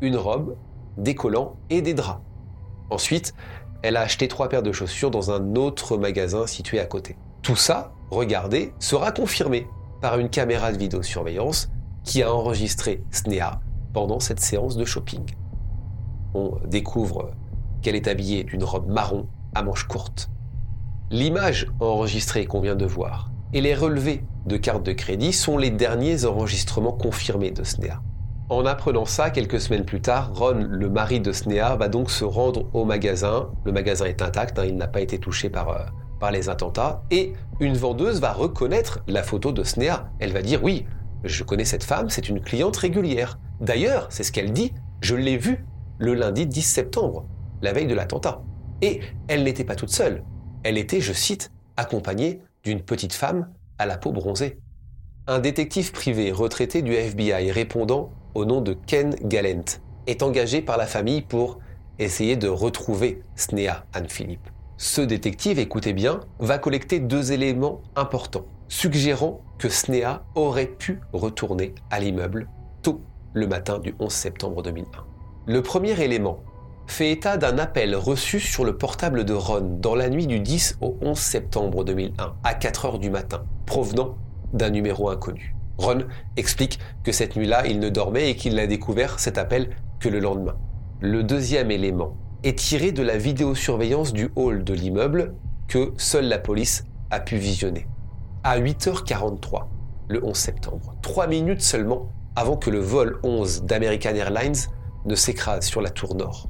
une 0.00 0.16
robe, 0.16 0.56
des 0.96 1.14
collants 1.14 1.54
et 1.70 1.82
des 1.82 1.94
draps. 1.94 2.20
Ensuite, 2.90 3.32
elle 3.82 3.96
a 3.96 4.00
acheté 4.00 4.26
trois 4.26 4.48
paires 4.48 4.64
de 4.64 4.72
chaussures 4.72 5.12
dans 5.12 5.30
un 5.30 5.54
autre 5.54 5.96
magasin 5.96 6.48
situé 6.48 6.80
à 6.80 6.84
côté. 6.84 7.16
Tout 7.42 7.54
ça, 7.54 7.92
regardez, 8.10 8.74
sera 8.80 9.12
confirmé 9.12 9.68
par 10.00 10.18
une 10.18 10.30
caméra 10.30 10.72
de 10.72 10.78
vidéosurveillance 10.78 11.70
qui 12.02 12.24
a 12.24 12.34
enregistré 12.34 13.04
Snea 13.12 13.60
pendant 13.92 14.18
cette 14.18 14.40
séance 14.40 14.76
de 14.76 14.84
shopping. 14.84 15.26
On 16.34 16.58
découvre 16.66 17.30
qu'elle 17.82 17.94
est 17.94 18.08
habillée 18.08 18.42
d'une 18.42 18.64
robe 18.64 18.88
marron 18.88 19.28
à 19.54 19.62
manches 19.62 19.86
courtes, 19.86 20.28
L'image 21.14 21.68
enregistrée 21.78 22.44
qu'on 22.44 22.58
vient 22.58 22.74
de 22.74 22.86
voir 22.86 23.30
et 23.52 23.60
les 23.60 23.76
relevés 23.76 24.24
de 24.46 24.56
carte 24.56 24.82
de 24.82 24.90
crédit 24.90 25.32
sont 25.32 25.56
les 25.56 25.70
derniers 25.70 26.24
enregistrements 26.24 26.90
confirmés 26.90 27.52
de 27.52 27.62
Snea. 27.62 28.02
En 28.48 28.66
apprenant 28.66 29.04
ça, 29.04 29.30
quelques 29.30 29.60
semaines 29.60 29.84
plus 29.84 30.00
tard, 30.00 30.32
Ron, 30.34 30.66
le 30.68 30.90
mari 30.90 31.20
de 31.20 31.30
Snea, 31.30 31.76
va 31.76 31.86
donc 31.86 32.10
se 32.10 32.24
rendre 32.24 32.68
au 32.72 32.84
magasin. 32.84 33.50
Le 33.64 33.70
magasin 33.70 34.06
est 34.06 34.22
intact, 34.22 34.58
hein, 34.58 34.64
il 34.66 34.76
n'a 34.76 34.88
pas 34.88 35.02
été 35.02 35.20
touché 35.20 35.50
par, 35.50 35.68
euh, 35.68 35.84
par 36.18 36.32
les 36.32 36.48
attentats. 36.48 37.04
Et 37.12 37.32
une 37.60 37.76
vendeuse 37.76 38.20
va 38.20 38.32
reconnaître 38.32 38.98
la 39.06 39.22
photo 39.22 39.52
de 39.52 39.62
Snea. 39.62 40.10
Elle 40.18 40.32
va 40.32 40.42
dire 40.42 40.64
oui, 40.64 40.84
je 41.22 41.44
connais 41.44 41.64
cette 41.64 41.84
femme, 41.84 42.10
c'est 42.10 42.28
une 42.28 42.40
cliente 42.40 42.76
régulière. 42.76 43.38
D'ailleurs, 43.60 44.08
c'est 44.10 44.24
ce 44.24 44.32
qu'elle 44.32 44.52
dit, 44.52 44.72
je 45.00 45.14
l'ai 45.14 45.36
vue 45.36 45.64
le 45.98 46.14
lundi 46.14 46.44
10 46.44 46.60
septembre, 46.60 47.24
la 47.62 47.72
veille 47.72 47.86
de 47.86 47.94
l'attentat. 47.94 48.42
Et 48.82 48.98
elle 49.28 49.44
n'était 49.44 49.62
pas 49.62 49.76
toute 49.76 49.90
seule. 49.90 50.24
Elle 50.64 50.78
était, 50.78 51.00
je 51.02 51.12
cite, 51.12 51.52
accompagnée 51.76 52.40
d'une 52.64 52.80
petite 52.80 53.12
femme 53.12 53.52
à 53.78 53.84
la 53.84 53.98
peau 53.98 54.12
bronzée. 54.12 54.58
Un 55.26 55.38
détective 55.38 55.92
privé 55.92 56.32
retraité 56.32 56.80
du 56.80 56.94
FBI 56.94 57.50
répondant 57.50 58.10
au 58.34 58.46
nom 58.46 58.62
de 58.62 58.72
Ken 58.72 59.14
Gallant 59.22 59.64
est 60.06 60.22
engagé 60.22 60.62
par 60.62 60.78
la 60.78 60.86
famille 60.86 61.20
pour 61.20 61.58
essayer 61.98 62.36
de 62.36 62.48
retrouver 62.48 63.22
Snea 63.36 63.84
Anne-Philippe. 63.92 64.48
Ce 64.78 65.02
détective, 65.02 65.58
écoutez 65.58 65.92
bien, 65.92 66.20
va 66.38 66.58
collecter 66.58 66.98
deux 66.98 67.32
éléments 67.32 67.82
importants, 67.94 68.46
suggérant 68.68 69.42
que 69.58 69.68
Snea 69.68 70.24
aurait 70.34 70.66
pu 70.66 71.00
retourner 71.12 71.74
à 71.90 72.00
l'immeuble 72.00 72.48
tôt 72.82 73.02
le 73.34 73.46
matin 73.46 73.78
du 73.78 73.94
11 73.98 74.12
septembre 74.12 74.62
2001. 74.62 74.84
Le 75.46 75.62
premier 75.62 76.00
élément 76.02 76.40
fait 76.86 77.10
état 77.10 77.36
d'un 77.36 77.58
appel 77.58 77.96
reçu 77.96 78.40
sur 78.40 78.64
le 78.64 78.76
portable 78.76 79.24
de 79.24 79.32
Ron 79.32 79.78
dans 79.80 79.94
la 79.94 80.08
nuit 80.08 80.26
du 80.26 80.40
10 80.40 80.78
au 80.80 80.96
11 81.00 81.18
septembre 81.18 81.84
2001 81.84 82.34
à 82.42 82.54
4 82.54 82.84
heures 82.84 82.98
du 82.98 83.10
matin, 83.10 83.44
provenant 83.66 84.16
d'un 84.52 84.70
numéro 84.70 85.08
inconnu. 85.08 85.54
Ron 85.78 86.04
explique 86.36 86.78
que 87.02 87.12
cette 87.12 87.36
nuit-là, 87.36 87.66
il 87.66 87.80
ne 87.80 87.88
dormait 87.88 88.30
et 88.30 88.36
qu'il 88.36 88.54
n'a 88.54 88.66
découvert 88.66 89.18
cet 89.18 89.38
appel 89.38 89.70
que 89.98 90.08
le 90.08 90.20
lendemain. 90.20 90.56
Le 91.00 91.24
deuxième 91.24 91.70
élément 91.70 92.16
est 92.44 92.58
tiré 92.58 92.92
de 92.92 93.02
la 93.02 93.16
vidéosurveillance 93.16 94.12
du 94.12 94.30
hall 94.36 94.62
de 94.62 94.74
l'immeuble 94.74 95.34
que 95.66 95.92
seule 95.96 96.28
la 96.28 96.38
police 96.38 96.84
a 97.10 97.20
pu 97.20 97.36
visionner. 97.36 97.88
À 98.44 98.60
8h43, 98.60 99.64
le 100.08 100.24
11 100.24 100.36
septembre, 100.36 100.94
trois 101.02 101.26
minutes 101.26 101.62
seulement 101.62 102.10
avant 102.36 102.56
que 102.56 102.70
le 102.70 102.78
vol 102.78 103.18
11 103.22 103.62
d'American 103.64 104.14
Airlines 104.14 104.54
ne 105.06 105.14
s'écrase 105.14 105.64
sur 105.64 105.80
la 105.80 105.90
tour 105.90 106.14
nord 106.14 106.48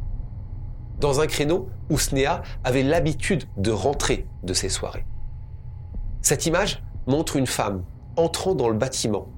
dans 1.04 1.20
un 1.20 1.26
créneau 1.26 1.68
où 1.90 1.99
Snea 1.99 2.40
avait 2.64 2.82
l'habitude 2.82 3.44
de 3.58 3.70
rentrer 3.70 4.26
de 4.42 4.54
ses 4.54 4.70
soirées. 4.70 5.04
Cette 6.23 6.46
image 6.46 6.82
montre 7.06 7.37
une 7.37 7.46
femme 7.46 7.84
entrant 8.16 8.54
dans 8.54 8.70
le 8.70 8.78
bâtiment, 8.78 9.28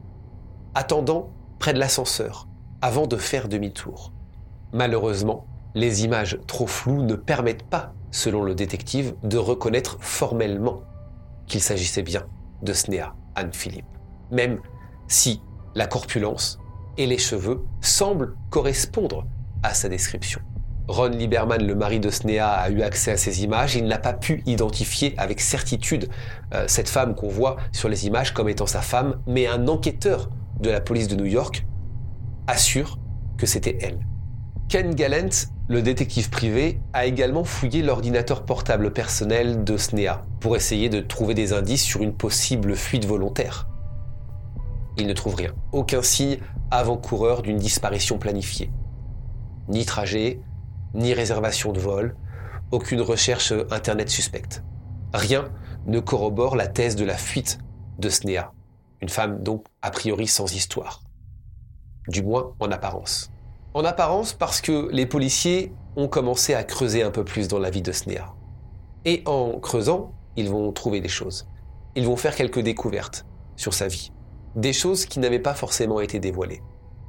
attendant 0.77 1.33
près 1.59 1.73
de 1.73 1.81
l'ascenseur, 1.81 2.47
avant 2.83 3.09
de 3.09 3.17
faire 3.17 3.49
demi-tour. 3.49 4.13
Malheureusement, 4.73 5.49
les 5.75 6.05
images 6.05 6.39
trop 6.47 6.69
floues 6.69 7.03
ne 7.03 7.17
permettent 7.17 7.69
pas, 7.69 7.95
selon 8.13 8.45
le 8.45 8.55
détective, 8.55 9.17
de 9.25 9.37
reconnaître 9.37 9.97
formellement 9.99 10.83
qu'il 11.49 11.61
s'agissait 11.61 12.05
bien 12.05 12.29
de 12.63 12.73
Snea 12.73 13.17
Anne-Philippe, 13.35 13.99
même 14.31 14.61
si 15.09 15.43
la 15.75 15.89
corpulence 15.89 16.61
et 16.97 17.07
les 17.07 17.19
cheveux 17.19 17.65
semblent 17.81 18.37
correspondre 18.51 19.27
à 19.65 19.75
sa 19.75 19.89
description. 19.89 20.41
Ron 20.89 21.09
Lieberman, 21.09 21.67
le 21.67 21.75
mari 21.75 21.99
de 21.99 22.11
Snea, 22.11 22.49
a 22.49 22.71
eu 22.71 22.83
accès 22.83 23.13
à 23.13 23.17
ces 23.17 23.43
images. 23.43 23.75
Il 23.75 23.87
n'a 23.87 23.99
pas 23.99 24.13
pu 24.13 24.43
identifier 24.47 25.15
avec 25.19 25.41
certitude 25.41 26.09
euh, 26.55 26.65
cette 26.69 26.89
femme 26.89 27.15
qu'on 27.15 27.29
voit 27.29 27.57
sur 27.73 27.89
les 27.89 28.07
images 28.07 28.33
comme 28.33 28.49
étant 28.49 28.67
sa 28.67 28.83
femme, 28.83 29.21
mais 29.27 29.47
un 29.47 29.67
enquêteur 29.69 30.31
de 30.61 30.71
la 30.71 30.81
police 30.81 31.09
de 31.09 31.17
New 31.17 31.27
York 31.27 31.67
assure 32.47 32.99
que 33.37 33.47
c'était 33.47 33.79
elle. 33.81 33.99
Ken 34.69 34.95
Gallant, 34.95 35.29
le 35.69 35.83
détective 35.83 36.31
privé, 36.31 36.81
a 36.93 37.07
également 37.07 37.45
fouillé 37.45 37.83
l'ordinateur 37.83 38.45
portable 38.45 38.93
personnel 38.93 39.65
de 39.65 39.77
Snea 39.77 40.25
pour 40.41 40.57
essayer 40.57 40.89
de 40.89 41.01
trouver 41.01 41.35
des 41.35 41.53
indices 41.53 41.85
sur 41.85 42.03
une 42.03 42.13
possible 42.13 42.75
fuite 42.77 43.05
volontaire. 43.05 43.69
Il 44.97 45.07
ne 45.07 45.13
trouve 45.13 45.35
rien, 45.35 45.53
aucun 45.73 46.03
signe 46.03 46.39
avant-coureur 46.71 47.43
d'une 47.43 47.59
disparition 47.59 48.19
planifiée. 48.19 48.71
Ni 49.69 49.85
trajet, 49.85 50.41
ni 50.97 51.15
réservation 51.15 51.73
de 51.73 51.81
vol, 51.81 52.17
aucune 52.73 53.01
recherche 53.01 53.53
Internet 53.71 54.09
suspecte. 54.09 54.65
Rien 55.13 55.51
ne 55.87 56.01
corrobore 56.01 56.57
la 56.57 56.67
thèse 56.67 56.97
de 56.97 57.05
la 57.05 57.17
fuite 57.17 57.59
de 57.99 58.09
Snea, 58.09 58.53
une 59.01 59.09
femme 59.09 59.43
donc 59.43 59.65
a 59.83 59.91
priori 59.91 60.27
sans 60.27 60.53
histoire. 60.55 61.03
Du 62.09 62.23
moins 62.23 62.55
en 62.61 62.71
apparence. 62.71 63.31
En 63.75 63.85
apparence 63.85 64.33
parce 64.33 64.61
que 64.61 64.89
les 64.91 65.07
policiers 65.07 65.73
ont 65.97 66.09
commencé 66.09 66.55
à 66.55 66.65
creuser 66.65 67.03
un 67.03 67.11
peu 67.11 67.25
plus 67.25 67.49
dans 67.49 67.59
la 67.59 67.71
vie 67.71 67.83
de 67.83 67.93
Snea. 67.93 68.35
Et 69.05 69.23
en 69.27 69.59
creusant, 69.61 70.13
ils 70.37 70.51
vont 70.51 70.73
trouver 70.73 71.01
des 71.01 71.09
choses. 71.09 71.49
Ils 71.95 72.07
vont 72.07 72.17
faire 72.17 72.35
quelques 72.35 72.61
découvertes 72.61 73.27
sur 73.57 73.75
sa 73.75 73.89
vie. 73.89 74.13
Des 74.55 74.73
choses 74.73 75.07
qui 75.07 75.19
n'avaient 75.19 75.39
pas 75.39 75.55
forcément 75.55 76.01
été 76.01 76.19
dévoilées. 76.19 76.63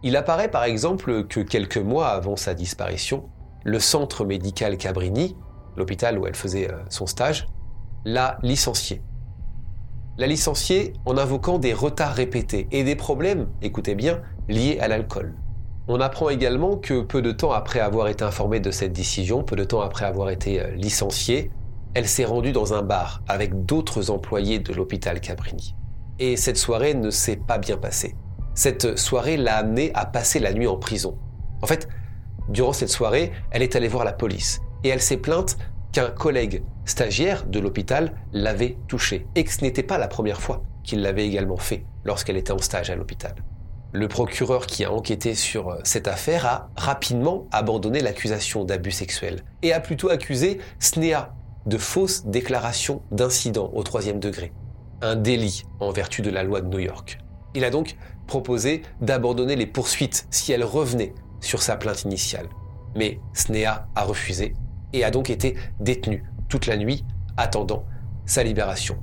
Il 0.03 0.15
apparaît 0.15 0.51
par 0.51 0.63
exemple 0.63 1.25
que 1.27 1.39
quelques 1.39 1.77
mois 1.77 2.09
avant 2.09 2.35
sa 2.35 2.53
disparition, 2.53 3.29
le 3.63 3.79
centre 3.79 4.25
médical 4.25 4.77
Cabrini, 4.77 5.35
l'hôpital 5.75 6.17
où 6.17 6.27
elle 6.27 6.35
faisait 6.35 6.71
euh, 6.71 6.77
son 6.89 7.05
stage, 7.05 7.47
l'a 8.05 8.37
licenciée. 8.41 9.01
L'a 10.17 10.27
licenciée 10.27 10.93
en 11.05 11.17
invoquant 11.17 11.59
des 11.59 11.73
retards 11.73 12.13
répétés 12.13 12.67
et 12.71 12.83
des 12.83 12.95
problèmes, 12.95 13.47
écoutez 13.61 13.93
bien, 13.93 14.21
liés 14.49 14.79
à 14.79 14.87
l'alcool. 14.87 15.35
On 15.87 16.01
apprend 16.01 16.29
également 16.29 16.75
que 16.75 17.01
peu 17.01 17.21
de 17.21 17.31
temps 17.31 17.51
après 17.51 17.79
avoir 17.79 18.07
été 18.07 18.23
informée 18.23 18.59
de 18.59 18.71
cette 18.71 18.93
décision, 18.93 19.43
peu 19.43 19.55
de 19.55 19.63
temps 19.63 19.81
après 19.81 20.05
avoir 20.05 20.29
été 20.29 20.61
euh, 20.61 20.71
licenciée, 20.71 21.51
elle 21.93 22.07
s'est 22.07 22.25
rendue 22.25 22.51
dans 22.51 22.73
un 22.73 22.81
bar 22.81 23.21
avec 23.27 23.65
d'autres 23.65 24.11
employés 24.11 24.59
de 24.59 24.73
l'hôpital 24.73 25.19
Cabrini. 25.21 25.75
Et 26.19 26.35
cette 26.35 26.57
soirée 26.57 26.93
ne 26.93 27.09
s'est 27.09 27.37
pas 27.37 27.57
bien 27.57 27.77
passée. 27.77 28.15
Cette 28.53 28.97
soirée 28.97 29.37
l'a 29.37 29.57
amenée 29.57 29.91
à 29.93 30.05
passer 30.05 30.39
la 30.39 30.51
nuit 30.51 30.67
en 30.67 30.77
prison. 30.77 31.17
En 31.61 31.67
fait, 31.67 31.87
durant 32.49 32.73
cette 32.73 32.89
soirée, 32.89 33.31
elle 33.51 33.61
est 33.61 33.75
allée 33.75 33.87
voir 33.87 34.05
la 34.05 34.13
police 34.13 34.61
et 34.83 34.89
elle 34.89 35.01
s'est 35.01 35.17
plainte 35.17 35.57
qu'un 35.91 36.09
collègue 36.09 36.63
stagiaire 36.85 37.45
de 37.45 37.59
l'hôpital 37.59 38.13
l'avait 38.31 38.77
touchée 38.87 39.27
et 39.35 39.43
que 39.43 39.51
ce 39.51 39.61
n'était 39.61 39.83
pas 39.83 39.97
la 39.97 40.07
première 40.07 40.41
fois 40.41 40.63
qu'il 40.83 41.01
l'avait 41.01 41.25
également 41.25 41.57
fait 41.57 41.83
lorsqu'elle 42.05 42.37
était 42.37 42.51
en 42.51 42.59
stage 42.59 42.89
à 42.89 42.95
l'hôpital. 42.95 43.35
Le 43.93 44.07
procureur 44.07 44.67
qui 44.67 44.83
a 44.83 44.91
enquêté 44.91 45.33
sur 45.33 45.69
euh, 45.69 45.79
cette 45.83 46.07
affaire 46.07 46.45
a 46.45 46.69
rapidement 46.75 47.47
abandonné 47.51 47.99
l'accusation 47.99 48.63
d'abus 48.63 48.91
sexuel 48.91 49.43
et 49.61 49.73
a 49.73 49.79
plutôt 49.79 50.09
accusé 50.09 50.59
Snea 50.79 51.33
de 51.65 51.77
fausses 51.77 52.25
déclarations 52.25 53.01
d'incident 53.11 53.71
au 53.73 53.83
troisième 53.83 54.19
degré, 54.19 54.53
un 55.01 55.15
délit 55.15 55.63
en 55.79 55.91
vertu 55.91 56.21
de 56.21 56.29
la 56.29 56.43
loi 56.43 56.61
de 56.61 56.67
New 56.67 56.79
York. 56.79 57.17
Il 57.55 57.63
a 57.63 57.69
donc 57.69 57.97
proposé 58.27 58.83
d'abandonner 59.01 59.55
les 59.55 59.65
poursuites 59.65 60.27
si 60.31 60.51
elle 60.51 60.63
revenait 60.63 61.13
sur 61.39 61.61
sa 61.61 61.75
plainte 61.75 62.03
initiale. 62.03 62.47
Mais 62.95 63.19
Snea 63.33 63.87
a 63.95 64.03
refusé 64.03 64.55
et 64.93 65.03
a 65.03 65.11
donc 65.11 65.29
été 65.29 65.55
détenu 65.79 66.23
toute 66.49 66.65
la 66.65 66.77
nuit 66.77 67.05
attendant 67.35 67.85
sa 68.25 68.43
libération. 68.43 68.97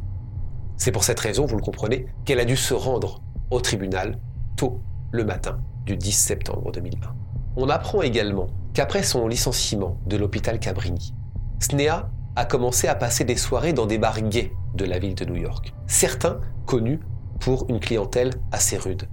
C'est 0.76 0.92
pour 0.92 1.04
cette 1.04 1.20
raison, 1.20 1.46
vous 1.46 1.56
le 1.56 1.62
comprenez, 1.62 2.06
qu'elle 2.24 2.40
a 2.40 2.44
dû 2.44 2.56
se 2.56 2.74
rendre 2.74 3.22
au 3.50 3.60
tribunal 3.60 4.18
tôt 4.56 4.80
le 5.12 5.24
matin 5.24 5.58
du 5.86 5.96
10 5.96 6.12
septembre 6.12 6.72
2020. 6.72 7.14
On 7.56 7.68
apprend 7.68 8.02
également 8.02 8.48
qu'après 8.72 9.02
son 9.02 9.28
licenciement 9.28 9.98
de 10.06 10.16
l'hôpital 10.16 10.58
Cabrini, 10.58 11.14
Snea 11.60 12.10
a 12.36 12.44
commencé 12.44 12.88
à 12.88 12.96
passer 12.96 13.24
des 13.24 13.36
soirées 13.36 13.72
dans 13.72 13.86
des 13.86 13.98
bars 13.98 14.20
gays 14.20 14.52
de 14.74 14.84
la 14.84 14.98
ville 14.98 15.14
de 15.14 15.24
New 15.24 15.36
York. 15.36 15.72
Certains 15.86 16.40
connus 16.66 17.00
pour 17.38 17.66
une 17.68 17.78
clientèle 17.78 18.30
assez 18.50 18.76
rude. 18.76 19.08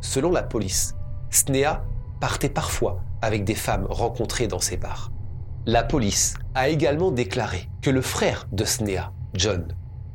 Selon 0.00 0.30
la 0.30 0.42
police, 0.42 0.94
Snea 1.30 1.84
partait 2.20 2.50
parfois 2.50 3.00
avec 3.22 3.44
des 3.44 3.54
femmes 3.54 3.86
rencontrées 3.88 4.46
dans 4.46 4.60
ces 4.60 4.76
bars. 4.76 5.10
La 5.66 5.82
police 5.82 6.34
a 6.54 6.68
également 6.68 7.10
déclaré 7.10 7.68
que 7.82 7.90
le 7.90 8.02
frère 8.02 8.46
de 8.52 8.64
Snea, 8.64 9.12
John, 9.34 9.74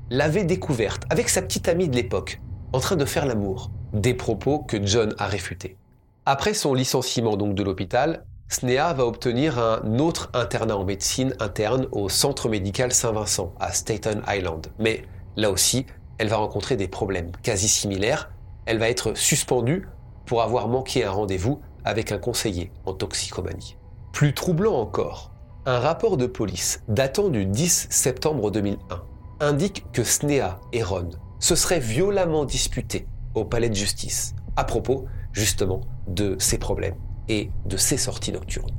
l'avait 0.09 0.43
découverte 0.43 1.03
avec 1.09 1.29
sa 1.29 1.41
petite 1.41 1.67
amie 1.67 1.89
de 1.89 1.95
l'époque, 1.95 2.41
en 2.73 2.79
train 2.79 2.95
de 2.95 3.05
faire 3.05 3.25
l'amour, 3.25 3.71
des 3.93 4.13
propos 4.13 4.59
que 4.59 4.83
John 4.85 5.13
a 5.17 5.27
réfutés. 5.27 5.77
Après 6.25 6.53
son 6.53 6.73
licenciement 6.73 7.37
donc 7.37 7.55
de 7.55 7.63
l'hôpital, 7.63 8.25
Snea 8.49 8.93
va 8.93 9.05
obtenir 9.05 9.57
un 9.59 9.99
autre 9.99 10.29
internat 10.33 10.77
en 10.77 10.85
médecine 10.85 11.35
interne 11.39 11.87
au 11.91 12.09
Centre 12.09 12.49
médical 12.49 12.91
Saint-Vincent 12.91 13.53
à 13.59 13.71
Staten 13.71 14.21
Island. 14.27 14.67
Mais 14.79 15.03
là 15.35 15.49
aussi, 15.49 15.85
elle 16.17 16.29
va 16.29 16.37
rencontrer 16.37 16.75
des 16.75 16.87
problèmes 16.87 17.31
quasi 17.43 17.67
similaires. 17.67 18.31
Elle 18.65 18.77
va 18.77 18.89
être 18.89 19.17
suspendue 19.17 19.87
pour 20.25 20.41
avoir 20.41 20.67
manqué 20.67 21.03
un 21.03 21.11
rendez-vous 21.11 21.59
avec 21.85 22.11
un 22.11 22.17
conseiller 22.17 22.71
en 22.85 22.93
toxicomanie. 22.93 23.77
Plus 24.11 24.33
troublant 24.33 24.75
encore, 24.75 25.31
un 25.65 25.79
rapport 25.79 26.17
de 26.17 26.25
police 26.25 26.83
datant 26.87 27.29
du 27.29 27.45
10 27.45 27.87
septembre 27.89 28.51
2001 28.51 29.03
indique 29.39 29.85
que 29.93 30.03
Snea 30.03 30.59
et 30.73 30.83
Ron 30.83 31.09
se 31.39 31.55
seraient 31.55 31.79
violemment 31.79 32.45
disputés 32.45 33.07
au 33.33 33.45
palais 33.45 33.69
de 33.69 33.75
justice 33.75 34.35
à 34.55 34.63
propos 34.63 35.05
justement 35.33 35.81
de 36.07 36.35
ces 36.39 36.57
problèmes 36.57 36.95
et 37.27 37.49
de 37.65 37.77
ses 37.77 37.97
sorties 37.97 38.31
nocturnes. 38.31 38.71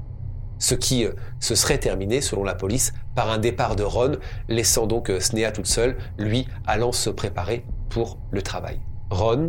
Ce 0.59 0.75
qui 0.75 1.05
euh, 1.05 1.12
se 1.38 1.55
serait 1.55 1.79
terminé, 1.79 2.21
selon 2.21 2.42
la 2.42 2.55
police, 2.55 2.95
par 3.14 3.31
un 3.31 3.38
départ 3.38 3.77
de 3.77 3.83
Ron, 3.83 4.16
laissant 4.49 4.87
donc 4.87 5.11
euh, 5.11 5.21
Snea 5.21 5.53
toute 5.53 5.66
seule, 5.66 5.99
lui 6.19 6.49
allant 6.66 6.92
se 6.92 7.11
préparer 7.11 7.66
pour 7.90 8.19
le 8.31 8.40
travail. 8.40 8.81
Ron, 9.11 9.49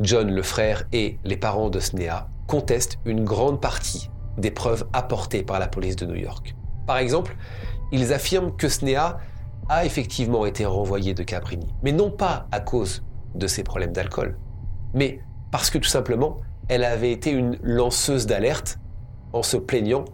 John 0.00 0.30
le 0.30 0.42
frère 0.42 0.84
et 0.92 1.18
les 1.24 1.36
parents 1.36 1.70
de 1.70 1.78
Snea 1.78 2.28
contestent 2.50 2.98
une 3.04 3.24
grande 3.24 3.60
partie 3.60 4.10
des 4.36 4.50
preuves 4.50 4.84
apportées 4.92 5.44
par 5.44 5.60
la 5.60 5.68
police 5.68 5.94
de 5.94 6.04
New 6.04 6.16
York. 6.16 6.56
Par 6.84 6.98
exemple, 6.98 7.36
ils 7.92 8.12
affirment 8.12 8.56
que 8.56 8.68
Snea 8.68 9.18
a 9.68 9.84
effectivement 9.84 10.44
été 10.46 10.66
renvoyée 10.66 11.14
de 11.14 11.22
Cabrini, 11.22 11.72
mais 11.84 11.92
non 11.92 12.10
pas 12.10 12.48
à 12.50 12.58
cause 12.58 13.04
de 13.36 13.46
ses 13.46 13.62
problèmes 13.62 13.92
d'alcool, 13.92 14.36
mais 14.94 15.20
parce 15.52 15.70
que 15.70 15.78
tout 15.78 15.88
simplement, 15.88 16.38
elle 16.68 16.82
avait 16.82 17.12
été 17.12 17.30
une 17.30 17.56
lanceuse 17.62 18.26
d'alerte 18.26 18.80
en 19.32 19.44
se 19.44 19.56
plaignant 19.56 20.04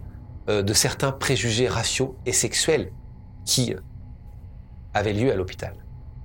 euh, 0.47 0.61
de 0.61 0.73
certains 0.73 1.11
préjugés 1.11 1.67
raciaux 1.67 2.17
et 2.27 2.33
sexuels 2.33 2.91
qui 3.45 3.73
euh, 3.73 3.79
avaient 4.93 5.13
lieu 5.13 5.31
à 5.31 5.35
l'hôpital. 5.35 5.73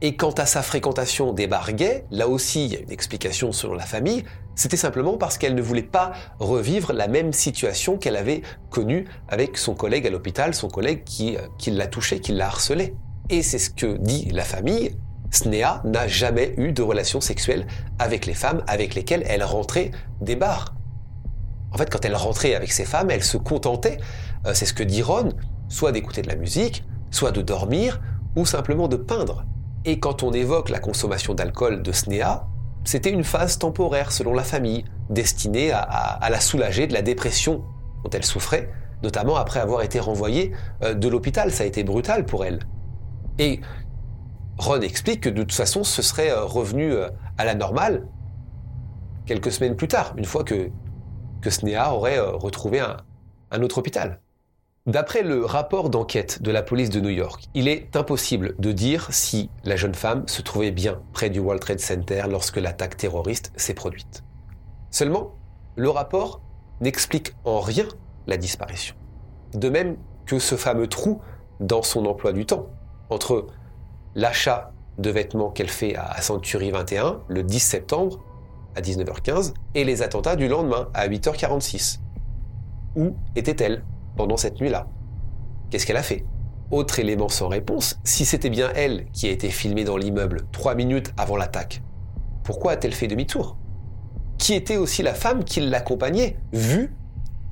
Et 0.02 0.14
quant 0.16 0.32
à 0.32 0.44
sa 0.44 0.60
fréquentation 0.60 1.32
des 1.32 1.46
bars 1.46 1.70
là 2.10 2.28
aussi 2.28 2.66
il 2.66 2.72
y 2.74 2.76
a 2.76 2.80
une 2.80 2.90
explication 2.90 3.50
selon 3.52 3.72
la 3.72 3.86
famille, 3.86 4.24
c'était 4.54 4.76
simplement 4.76 5.16
parce 5.16 5.38
qu'elle 5.38 5.54
ne 5.54 5.62
voulait 5.62 5.82
pas 5.82 6.12
revivre 6.38 6.92
la 6.92 7.08
même 7.08 7.32
situation 7.32 7.96
qu'elle 7.96 8.16
avait 8.16 8.42
connue 8.70 9.06
avec 9.28 9.56
son 9.56 9.74
collègue 9.74 10.06
à 10.06 10.10
l'hôpital, 10.10 10.54
son 10.54 10.68
collègue 10.68 11.04
qui, 11.04 11.36
euh, 11.36 11.40
qui 11.58 11.70
l'a 11.70 11.86
touché, 11.86 12.20
qui 12.20 12.32
l'a 12.32 12.46
harcelé. 12.46 12.94
Et 13.30 13.42
c'est 13.42 13.58
ce 13.58 13.70
que 13.70 13.96
dit 13.96 14.28
la 14.32 14.44
famille, 14.44 14.96
Snea 15.30 15.80
n'a 15.84 16.06
jamais 16.06 16.54
eu 16.58 16.72
de 16.72 16.82
relations 16.82 17.20
sexuelles 17.20 17.66
avec 17.98 18.26
les 18.26 18.34
femmes 18.34 18.62
avec 18.66 18.94
lesquelles 18.94 19.24
elle 19.26 19.42
rentrait 19.42 19.90
des 20.20 20.36
bars. 20.36 20.74
En 21.72 21.78
fait, 21.78 21.88
quand 21.88 22.04
elle 22.04 22.16
rentrait 22.16 22.54
avec 22.54 22.70
ces 22.70 22.84
femmes, 22.84 23.10
elle 23.10 23.24
se 23.24 23.38
contentait, 23.38 23.96
euh, 24.46 24.52
c'est 24.52 24.66
ce 24.66 24.74
que 24.74 24.82
dit 24.82 25.02
Ron, 25.02 25.30
soit 25.68 25.92
d'écouter 25.92 26.20
de 26.20 26.28
la 26.28 26.36
musique, 26.36 26.84
soit 27.10 27.30
de 27.30 27.40
dormir, 27.40 28.00
ou 28.36 28.44
simplement 28.44 28.88
de 28.88 28.96
peindre. 28.96 29.44
Et 29.84 29.98
quand 29.98 30.22
on 30.22 30.32
évoque 30.32 30.68
la 30.68 30.78
consommation 30.78 31.34
d'alcool 31.34 31.82
de 31.82 31.92
Snea, 31.92 32.46
c'était 32.84 33.10
une 33.10 33.24
phase 33.24 33.58
temporaire 33.58 34.12
selon 34.12 34.34
la 34.34 34.42
famille, 34.42 34.84
destinée 35.10 35.70
à, 35.72 36.28
la 36.30 36.40
soulager 36.40 36.86
de 36.86 36.92
la 36.92 37.02
dépression 37.02 37.64
dont 38.02 38.10
elle 38.10 38.24
souffrait, 38.24 38.72
notamment 39.02 39.36
après 39.36 39.60
avoir 39.60 39.82
été 39.82 40.00
renvoyée 40.00 40.52
euh, 40.82 40.94
de 40.94 41.08
l'hôpital. 41.08 41.52
Ça 41.52 41.64
a 41.64 41.66
été 41.66 41.84
brutal 41.84 42.24
pour 42.24 42.44
elle. 42.44 42.60
Et 43.38 43.60
Ron 44.58 44.80
explique 44.80 45.22
que 45.22 45.28
de 45.28 45.42
toute 45.42 45.52
façon, 45.52 45.84
ce 45.84 46.02
serait 46.02 46.30
euh, 46.30 46.44
revenu 46.44 46.92
euh, 46.92 47.08
à 47.38 47.44
la 47.44 47.54
normale 47.54 48.06
quelques 49.26 49.52
semaines 49.52 49.76
plus 49.76 49.88
tard, 49.88 50.14
une 50.16 50.24
fois 50.24 50.42
que, 50.42 50.70
que 51.40 51.50
Snea 51.50 51.92
aurait 51.92 52.18
retrouvé 52.18 52.80
un 52.80 53.62
autre 53.62 53.78
hôpital. 53.78 54.21
D'après 54.86 55.22
le 55.22 55.44
rapport 55.44 55.90
d'enquête 55.90 56.42
de 56.42 56.50
la 56.50 56.60
police 56.60 56.90
de 56.90 56.98
New 56.98 57.10
York, 57.10 57.44
il 57.54 57.68
est 57.68 57.94
impossible 57.94 58.56
de 58.58 58.72
dire 58.72 59.06
si 59.12 59.48
la 59.62 59.76
jeune 59.76 59.94
femme 59.94 60.26
se 60.26 60.42
trouvait 60.42 60.72
bien 60.72 61.00
près 61.12 61.30
du 61.30 61.38
World 61.38 61.62
Trade 61.62 61.78
Center 61.78 62.24
lorsque 62.28 62.56
l'attaque 62.56 62.96
terroriste 62.96 63.52
s'est 63.54 63.74
produite. 63.74 64.24
Seulement, 64.90 65.36
le 65.76 65.88
rapport 65.88 66.40
n'explique 66.80 67.32
en 67.44 67.60
rien 67.60 67.86
la 68.26 68.36
disparition. 68.36 68.96
De 69.54 69.68
même 69.68 69.96
que 70.26 70.40
ce 70.40 70.56
fameux 70.56 70.88
trou 70.88 71.20
dans 71.60 71.82
son 71.82 72.04
emploi 72.04 72.32
du 72.32 72.44
temps, 72.44 72.66
entre 73.08 73.46
l'achat 74.16 74.72
de 74.98 75.10
vêtements 75.10 75.50
qu'elle 75.50 75.70
fait 75.70 75.94
à 75.94 76.20
Century 76.22 76.72
21 76.72 77.20
le 77.28 77.44
10 77.44 77.60
septembre 77.60 78.18
à 78.74 78.80
19h15 78.80 79.54
et 79.76 79.84
les 79.84 80.02
attentats 80.02 80.34
du 80.34 80.48
lendemain 80.48 80.88
à 80.92 81.06
8h46. 81.06 82.00
Où 82.96 83.14
était-elle? 83.36 83.84
Pendant 84.16 84.36
cette 84.36 84.60
nuit-là. 84.60 84.86
Qu'est-ce 85.70 85.86
qu'elle 85.86 85.96
a 85.96 86.02
fait? 86.02 86.24
Autre 86.70 86.98
élément 86.98 87.28
sans 87.28 87.48
réponse, 87.48 87.98
si 88.04 88.24
c'était 88.24 88.50
bien 88.50 88.70
elle 88.74 89.06
qui 89.12 89.26
a 89.26 89.30
été 89.30 89.50
filmée 89.50 89.84
dans 89.84 89.96
l'immeuble 89.96 90.42
trois 90.52 90.74
minutes 90.74 91.12
avant 91.18 91.36
l'attaque, 91.36 91.82
pourquoi 92.44 92.72
a-t-elle 92.72 92.94
fait 92.94 93.08
demi-tour? 93.08 93.56
Qui 94.38 94.54
était 94.54 94.76
aussi 94.76 95.02
la 95.02 95.14
femme 95.14 95.44
qui 95.44 95.60
l'accompagnait, 95.60 96.38
vue 96.52 96.94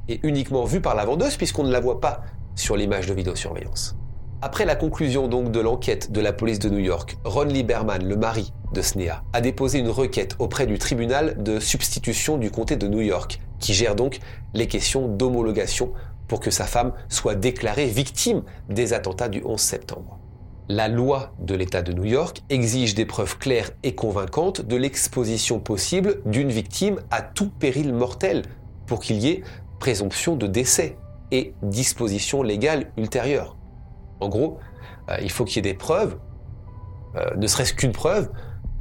et 0.09 0.21
uniquement 0.23 0.65
vue 0.65 0.81
par 0.81 0.95
la 0.95 1.05
vendeuse 1.05 1.37
puisqu'on 1.37 1.65
ne 1.65 1.71
la 1.71 1.81
voit 1.81 2.01
pas 2.01 2.23
sur 2.57 2.77
l'image 2.77 3.07
de 3.07 3.15
vidéosurveillance? 3.15 3.97
Après 4.43 4.65
la 4.65 4.75
conclusion 4.75 5.29
donc 5.29 5.53
de 5.53 5.61
l'enquête 5.61 6.13
de 6.13 6.21
la 6.23 6.33
police 6.33 6.59
de 6.59 6.71
New 6.71 6.79
York, 6.79 7.19
Ron 7.25 7.45
Lieberman, 7.45 8.03
le 8.03 8.17
mari 8.17 8.55
de 8.73 8.81
Snea, 8.81 9.23
a 9.35 9.41
déposé 9.43 9.79
une 9.79 9.91
requête 9.91 10.35
auprès 10.39 10.67
du 10.67 10.79
tribunal 10.79 11.43
de 11.43 11.61
substitution 11.61 12.39
du 12.39 12.51
comté 12.51 12.77
de 12.77 12.89
New 12.89 13.03
York, 13.03 13.39
qui 13.59 13.75
gère 13.75 13.95
donc 13.95 14.19
les 14.55 14.67
questions 14.67 15.09
d'homologation 15.09 15.93
pour 16.31 16.39
que 16.39 16.53
sa 16.53 16.65
femme 16.65 16.93
soit 17.09 17.35
déclarée 17.35 17.87
victime 17.87 18.45
des 18.69 18.93
attentats 18.93 19.29
du 19.29 19.43
11 19.45 19.59
septembre. 19.61 20.21
La 20.69 20.87
loi 20.87 21.35
de 21.41 21.57
l'État 21.57 21.83
de 21.83 21.93
New 21.93 22.05
York 22.05 22.45
exige 22.51 22.95
des 22.95 23.05
preuves 23.05 23.37
claires 23.37 23.73
et 23.83 23.97
convaincantes 23.97 24.61
de 24.61 24.77
l'exposition 24.77 25.59
possible 25.59 26.23
d'une 26.27 26.51
victime 26.51 27.01
à 27.11 27.21
tout 27.21 27.51
péril 27.51 27.93
mortel 27.93 28.45
pour 28.87 29.01
qu'il 29.01 29.17
y 29.17 29.27
ait 29.27 29.43
présomption 29.81 30.37
de 30.37 30.47
décès 30.47 30.97
et 31.33 31.53
disposition 31.65 32.45
légale 32.45 32.93
ultérieure. 32.97 33.57
En 34.21 34.29
gros, 34.29 34.59
euh, 35.09 35.17
il 35.21 35.33
faut 35.33 35.45
qu'il 35.45 35.57
y 35.57 35.69
ait 35.69 35.73
des 35.73 35.77
preuves, 35.77 36.17
euh, 37.17 37.35
ne 37.39 37.49
serait-ce 37.49 37.75
qu'une 37.75 37.91
preuve, 37.91 38.31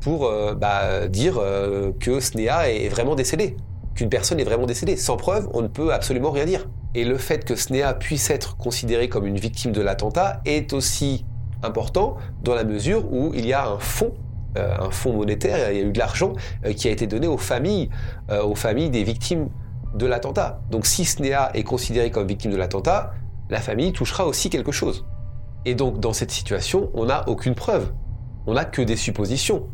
pour 0.02 0.28
euh, 0.28 0.54
bah, 0.54 1.08
dire 1.08 1.42
que 2.00 2.20
Snea 2.20 2.70
est 2.70 2.90
vraiment 2.90 3.16
décédé, 3.16 3.58
qu'une 4.00 4.10
personne 4.10 4.40
est 4.40 4.46
vraiment 4.46 4.66
décédée. 4.66 4.96
Sans 4.96 5.18
preuve, 5.18 5.50
on 5.54 5.62
ne 5.62 5.68
peut 5.68 5.94
absolument 5.94 6.32
rien 6.32 6.46
dire. 6.46 6.68
Et 6.96 7.04
le 7.04 7.18
fait 7.18 7.44
que 7.44 7.56
Snea 7.56 7.94
puisse 7.94 8.30
être 8.30 8.56
considérée 8.56 9.10
comme 9.10 9.28
une 9.28 9.38
victime 9.38 9.74
de 9.74 9.82
l'attentat 9.82 10.42
est 10.46 10.72
aussi 10.72 11.26
important 11.64 12.16
dans 12.42 12.56
la 12.56 12.64
mesure 12.64 13.12
où 13.12 13.34
il 13.36 13.46
y 13.46 13.54
a 13.54 13.68
un 13.68 13.78
fonds 13.80 14.14
un 14.56 14.90
fonds 14.90 15.14
monétaire, 15.14 15.72
il 15.72 15.78
y 15.78 15.82
a 15.82 15.84
eu 15.84 15.92
de 15.92 16.00
l'argent 16.00 16.34
qui 16.76 16.88
a 16.88 16.92
été 16.92 17.06
donné 17.06 17.28
aux 17.28 17.38
familles, 17.38 17.90
aux 18.30 18.56
familles 18.56 18.90
des 18.90 19.04
victimes 19.04 19.50
de 19.94 20.08
l'attentat. 20.08 20.60
Donc 20.72 20.88
si 20.88 21.06
Snea 21.06 21.52
est 21.54 21.64
considérée 21.64 22.10
comme 22.10 22.28
victime 22.28 22.52
de 22.52 22.58
l'attentat, 22.58 23.14
la 23.50 23.62
famille 23.62 23.94
touchera 23.94 24.26
aussi 24.26 24.50
quelque 24.50 24.72
chose. 24.72 25.06
Et 25.66 25.76
donc 25.76 26.00
dans 26.00 26.14
cette 26.14 26.32
situation, 26.32 26.90
on 26.96 27.06
n'a 27.06 27.30
aucune 27.30 27.54
preuve. 27.54 27.92
On 28.48 28.56
n'a 28.56 28.66
que 28.66 28.82
des 28.82 28.96
suppositions. 28.96 29.68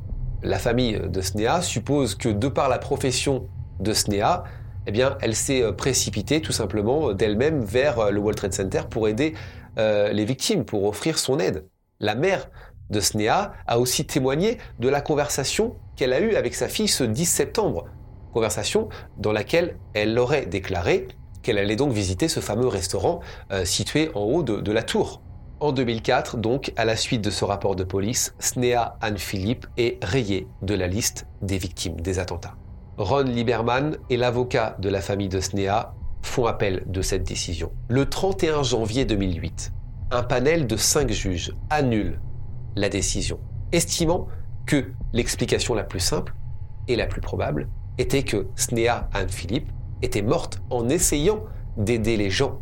La 0.44 0.60
famille 0.60 1.00
de 1.08 1.22
Snea 1.22 1.62
suppose 1.62 2.16
que 2.16 2.30
de 2.30 2.50
par 2.50 2.68
la 2.68 2.78
profession 2.78 3.48
de 3.80 3.94
Snea, 3.94 4.44
eh 4.88 4.92
bien, 4.92 5.18
elle 5.22 5.36
s'est 5.36 5.64
euh, 5.64 5.72
précipitée 5.72 6.42
tout 6.42 6.52
simplement 6.52 7.14
d'elle-même 7.14 7.64
vers 7.64 8.00
euh, 8.00 8.12
le 8.12 8.20
World 8.20 8.38
Trade 8.38 8.54
Center 8.54 8.82
pour 8.90 9.08
aider 9.08 9.34
euh, 9.78 10.12
les 10.12 10.26
victimes, 10.26 10.66
pour 10.66 10.86
offrir 10.86 11.18
son 11.18 11.40
aide. 11.40 11.66
La 12.00 12.16
mère 12.16 12.50
de 12.90 13.00
Snea 13.00 13.54
a 13.68 13.80
aussi 13.80 14.06
témoigné 14.06 14.58
de 14.80 14.90
la 14.90 15.02
conversation 15.02 15.76
qu'elle 15.96 16.14
a 16.14 16.20
eue 16.20 16.36
avec 16.36 16.54
sa 16.54 16.68
fille 16.68 16.88
ce 16.88 17.04
10 17.04 17.26
septembre, 17.26 17.86
conversation 18.34 18.90
dans 19.18 19.32
laquelle 19.32 19.78
elle 19.94 20.18
aurait 20.20 20.46
déclaré 20.46 21.08
qu'elle 21.42 21.58
allait 21.58 21.76
donc 21.76 21.94
visiter 21.94 22.28
ce 22.28 22.40
fameux 22.40 22.68
restaurant 22.68 23.20
situé 23.66 24.10
en 24.16 24.22
haut 24.22 24.42
de 24.42 24.72
la 24.72 24.82
tour. 24.82 25.22
En 25.60 25.72
2004, 25.72 26.38
donc, 26.38 26.74
à 26.76 26.86
la 26.86 26.96
suite 26.96 27.22
de 27.22 27.30
ce 27.30 27.46
rapport 27.46 27.76
de 27.76 27.84
police, 27.84 28.34
Snea 28.40 28.98
Anne 29.00 29.20
Philippe 29.20 29.68
est 29.78 30.04
rayée 30.04 30.48
de 30.64 30.74
la 30.74 30.88
liste 30.88 31.28
des 31.44 31.60
victimes 31.60 32.02
des 32.02 32.18
attentats. 32.18 32.56
Ron 32.98 33.24
Lieberman 33.24 33.98
et 34.10 34.18
l'avocat 34.18 34.76
de 34.80 34.90
la 34.90 35.02
famille 35.02 35.30
de 35.30 35.40
Snea 35.40 35.94
font 36.22 36.46
appel 36.46 36.84
de 36.88 37.02
cette 37.02 37.24
décision. 37.24 37.72
Le 37.88 38.10
31 38.10 38.64
janvier 38.64 39.06
2008, 39.06 39.74
un 40.12 40.24
panel 40.24 40.68
de 40.68 40.78
cinq 40.78 41.12
juges 41.12 41.54
annule 41.70 42.20
la 42.76 42.90
décision, 42.90 43.40
estimant 43.72 44.28
que 44.66 44.92
l'explication 45.14 45.74
la 45.74 45.84
plus 45.84 46.00
simple 46.00 46.34
et 46.88 46.96
la 46.96 47.06
plus 47.06 47.22
probable 47.22 47.70
était 47.98 48.24
que 48.24 48.48
Snea 48.56 49.10
Anne 49.14 49.30
Philippe 49.30 49.72
était 50.02 50.22
morte 50.22 50.62
en 50.70 50.90
essayant 50.90 51.44
d'aider 51.78 52.18
les 52.18 52.30
gens 52.30 52.62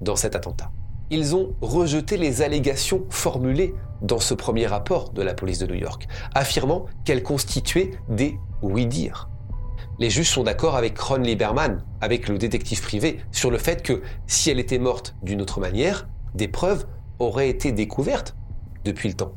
dans 0.00 0.16
cet 0.16 0.36
attentat 0.36 0.70
ils 1.10 1.36
ont 1.36 1.54
rejeté 1.60 2.16
les 2.16 2.42
allégations 2.42 3.04
formulées 3.10 3.74
dans 4.02 4.18
ce 4.18 4.34
premier 4.34 4.66
rapport 4.66 5.10
de 5.10 5.22
la 5.22 5.34
police 5.34 5.58
de 5.58 5.66
New 5.66 5.74
York, 5.74 6.08
affirmant 6.34 6.86
qu'elles 7.04 7.22
constituaient 7.22 7.92
des 8.08 8.38
oui-dire. 8.62 9.28
Les 9.98 10.10
juges 10.10 10.30
sont 10.30 10.42
d'accord 10.42 10.76
avec 10.76 10.98
Ron 10.98 11.18
Lieberman, 11.18 11.84
avec 12.00 12.28
le 12.28 12.36
détective 12.36 12.82
privé, 12.82 13.20
sur 13.30 13.50
le 13.50 13.58
fait 13.58 13.82
que 13.82 14.02
si 14.26 14.50
elle 14.50 14.58
était 14.58 14.78
morte 14.78 15.14
d'une 15.22 15.40
autre 15.40 15.60
manière, 15.60 16.08
des 16.34 16.48
preuves 16.48 16.86
auraient 17.20 17.48
été 17.48 17.70
découvertes 17.70 18.36
depuis 18.84 19.08
le 19.08 19.14
temps. 19.14 19.32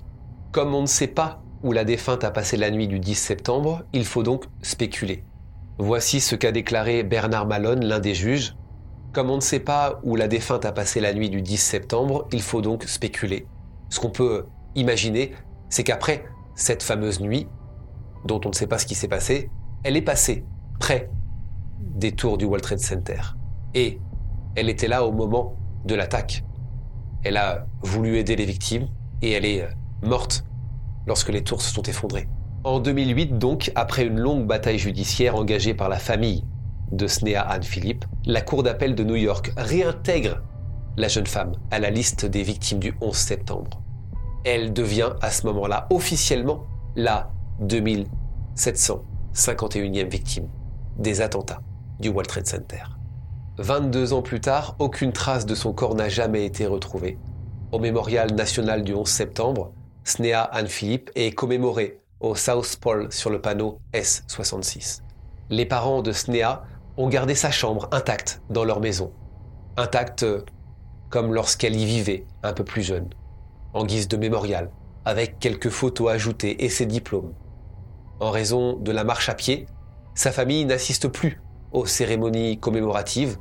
Comme 0.52 0.74
on 0.74 0.82
ne 0.82 0.88
sait 0.88 1.08
pas 1.08 1.44
où 1.64 1.72
la 1.72 1.84
défunte 1.84 2.24
a 2.24 2.32
passé 2.32 2.58
la 2.58 2.72
nuit 2.72 2.88
du 2.88 3.00
10 3.00 3.16
septembre, 3.16 3.84
il 3.94 4.06
faut 4.06 4.24
donc 4.24 4.46
spéculer. 4.62 5.24
Voici 5.78 6.20
ce 6.20 6.36
qu'a 6.36 6.52
déclaré 6.52 7.04
Bernard 7.04 7.46
Malone, 7.46 7.86
l'un 7.86 8.00
des 8.00 8.16
juges, 8.16 8.56
comme 9.14 9.30
on 9.30 9.36
ne 9.36 9.42
sait 9.42 9.60
pas 9.60 10.00
où 10.04 10.16
la 10.16 10.28
défunte 10.28 10.66
a 10.66 10.72
passé 10.72 11.00
la 11.00 11.14
nuit 11.14 11.30
du 11.30 11.42
10 11.42 11.58
septembre, 11.58 12.28
il 12.32 12.42
faut 12.42 12.62
donc 12.62 12.84
spéculer. 12.84 13.48
Ce 13.90 14.00
qu'on 14.00 14.10
peut 14.10 14.46
imaginer, 14.76 15.34
c'est 15.70 15.84
qu'après 15.84 16.26
cette 16.56 16.84
fameuse 16.84 17.20
nuit, 17.20 17.48
dont 18.26 18.42
on 18.46 18.50
ne 18.50 18.54
sait 18.54 18.68
pas 18.68 18.78
ce 18.78 18.86
qui 18.86 18.96
s'est 18.96 19.08
passé, 19.08 19.50
elle 19.88 19.96
est 19.96 20.02
passée 20.02 20.44
près 20.82 21.10
des 21.80 22.12
tours 22.12 22.38
du 22.38 22.44
World 22.44 22.62
Trade 22.62 22.80
Center. 22.80 23.22
Et 23.74 24.02
elle 24.58 24.68
était 24.68 24.90
là 24.90 25.06
au 25.06 25.14
moment 25.14 25.56
de 25.86 25.96
l'attaque. 25.96 26.44
Elle 27.24 27.38
a 27.38 27.66
voulu 27.84 28.18
aider 28.18 28.36
les 28.36 28.44
victimes 28.44 28.90
et 29.22 29.32
elle 29.32 29.46
est 29.46 29.66
morte 30.04 30.44
lorsque 31.06 31.30
les 31.30 31.42
tours 31.42 31.62
se 31.62 31.74
sont 31.74 31.84
effondrées. 31.84 32.28
En 32.66 32.82
2008, 32.82 33.38
donc, 33.38 33.72
après 33.76 34.06
une 34.06 34.20
longue 34.20 34.46
bataille 34.46 34.78
judiciaire 34.78 35.38
engagée 35.38 35.74
par 35.74 35.88
la 35.88 36.00
famille 36.00 36.44
de 36.92 37.08
Snea 37.08 37.40
Anne 37.40 37.64
Philippe, 37.64 38.04
la 38.26 38.42
Cour 38.42 38.64
d'appel 38.64 38.94
de 38.94 39.06
New 39.06 39.16
York 39.16 39.54
réintègre 39.56 40.42
la 40.98 41.08
jeune 41.08 41.28
femme 41.28 41.54
à 41.72 41.80
la 41.80 41.92
liste 41.92 42.26
des 42.26 42.44
victimes 42.44 42.80
du 42.80 42.94
11 43.00 43.16
septembre. 43.16 43.82
Elle 44.44 44.74
devient 44.74 45.12
à 45.22 45.32
ce 45.32 45.46
moment-là 45.46 45.88
officiellement 45.92 46.66
la 46.98 47.32
2751e 49.38 50.10
victime 50.10 50.50
des 50.98 51.22
attentats 51.22 51.62
du 52.00 52.10
World 52.10 52.28
Trade 52.28 52.48
Center. 52.48 52.84
22 53.60 54.14
ans 54.14 54.24
plus 54.24 54.42
tard, 54.42 54.76
aucune 54.80 55.14
trace 55.14 55.46
de 55.46 55.54
son 55.54 55.74
corps 55.74 55.94
n'a 55.94 56.10
jamais 56.10 56.46
été 56.46 56.66
retrouvée. 56.66 57.20
Au 57.72 57.78
mémorial 57.78 58.34
national 58.34 58.84
du 58.84 58.96
11 58.96 59.08
septembre, 59.08 59.74
Snea 60.04 60.42
Anne 60.42 60.68
Philippe 60.68 61.12
est 61.16 61.32
commémorée 61.32 62.00
au 62.20 62.34
South 62.34 62.78
Pole 62.82 63.12
sur 63.12 63.30
le 63.30 63.40
panneau 63.40 63.80
S66. 63.94 65.02
Les 65.52 65.66
parents 65.66 66.02
de 66.02 66.12
Snea 66.12 66.64
ont 66.98 67.08
gardé 67.08 67.36
sa 67.36 67.52
chambre 67.52 67.88
intacte 67.92 68.42
dans 68.50 68.64
leur 68.64 68.80
maison. 68.80 69.12
Intacte 69.76 70.26
comme 71.10 71.34
lorsqu'elle 71.34 71.76
y 71.76 71.86
vivait, 71.86 72.26
un 72.42 72.54
peu 72.54 72.64
plus 72.64 72.82
jeune, 72.82 73.10
en 73.74 73.86
guise 73.86 74.08
de 74.08 74.18
mémorial, 74.18 74.72
avec 75.06 75.38
quelques 75.38 75.70
photos 75.70 76.10
ajoutées 76.12 76.66
et 76.66 76.70
ses 76.70 76.88
diplômes. 76.88 77.34
En 78.20 78.32
raison 78.32 78.74
de 78.78 78.92
la 78.92 79.04
marche 79.04 79.30
à 79.30 79.36
pied, 79.36 79.68
sa 80.16 80.32
famille 80.32 80.66
n'assiste 80.66 81.08
plus 81.08 81.42
aux 81.72 81.86
cérémonies 81.86 82.60
commémoratives. 82.60 83.38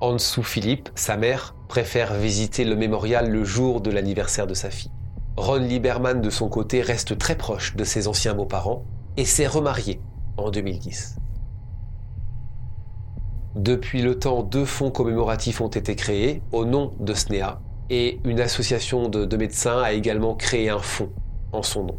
En 0.00 0.12
dessous, 0.12 0.42
Philippe, 0.42 0.88
sa 0.94 1.16
mère, 1.16 1.54
préfère 1.68 2.14
visiter 2.14 2.64
le 2.64 2.76
mémorial 2.76 3.30
le 3.30 3.44
jour 3.44 3.80
de 3.80 3.90
l'anniversaire 3.90 4.46
de 4.46 4.54
sa 4.54 4.70
fille. 4.70 4.92
Ron 5.36 5.56
Lieberman, 5.56 6.20
de 6.20 6.30
son 6.30 6.48
côté, 6.48 6.82
reste 6.82 7.18
très 7.18 7.36
proche 7.36 7.74
de 7.76 7.84
ses 7.84 8.08
anciens 8.08 8.34
beaux-parents 8.34 8.84
et 9.16 9.24
s'est 9.24 9.46
remarié 9.46 10.00
en 10.36 10.50
2010. 10.50 11.16
Depuis 13.56 14.00
le 14.00 14.18
temps, 14.18 14.42
deux 14.42 14.64
fonds 14.64 14.92
commémoratifs 14.92 15.60
ont 15.60 15.68
été 15.68 15.96
créés 15.96 16.40
au 16.52 16.64
nom 16.64 16.92
de 17.00 17.14
SNEA 17.14 17.60
et 17.90 18.20
une 18.24 18.40
association 18.40 19.08
de, 19.08 19.36
médecins 19.36 19.82
a 19.82 19.92
également 19.92 20.34
créé 20.36 20.70
un 20.70 20.78
fonds 20.78 21.10
en 21.52 21.62
son 21.62 21.84
nom. 21.84 21.98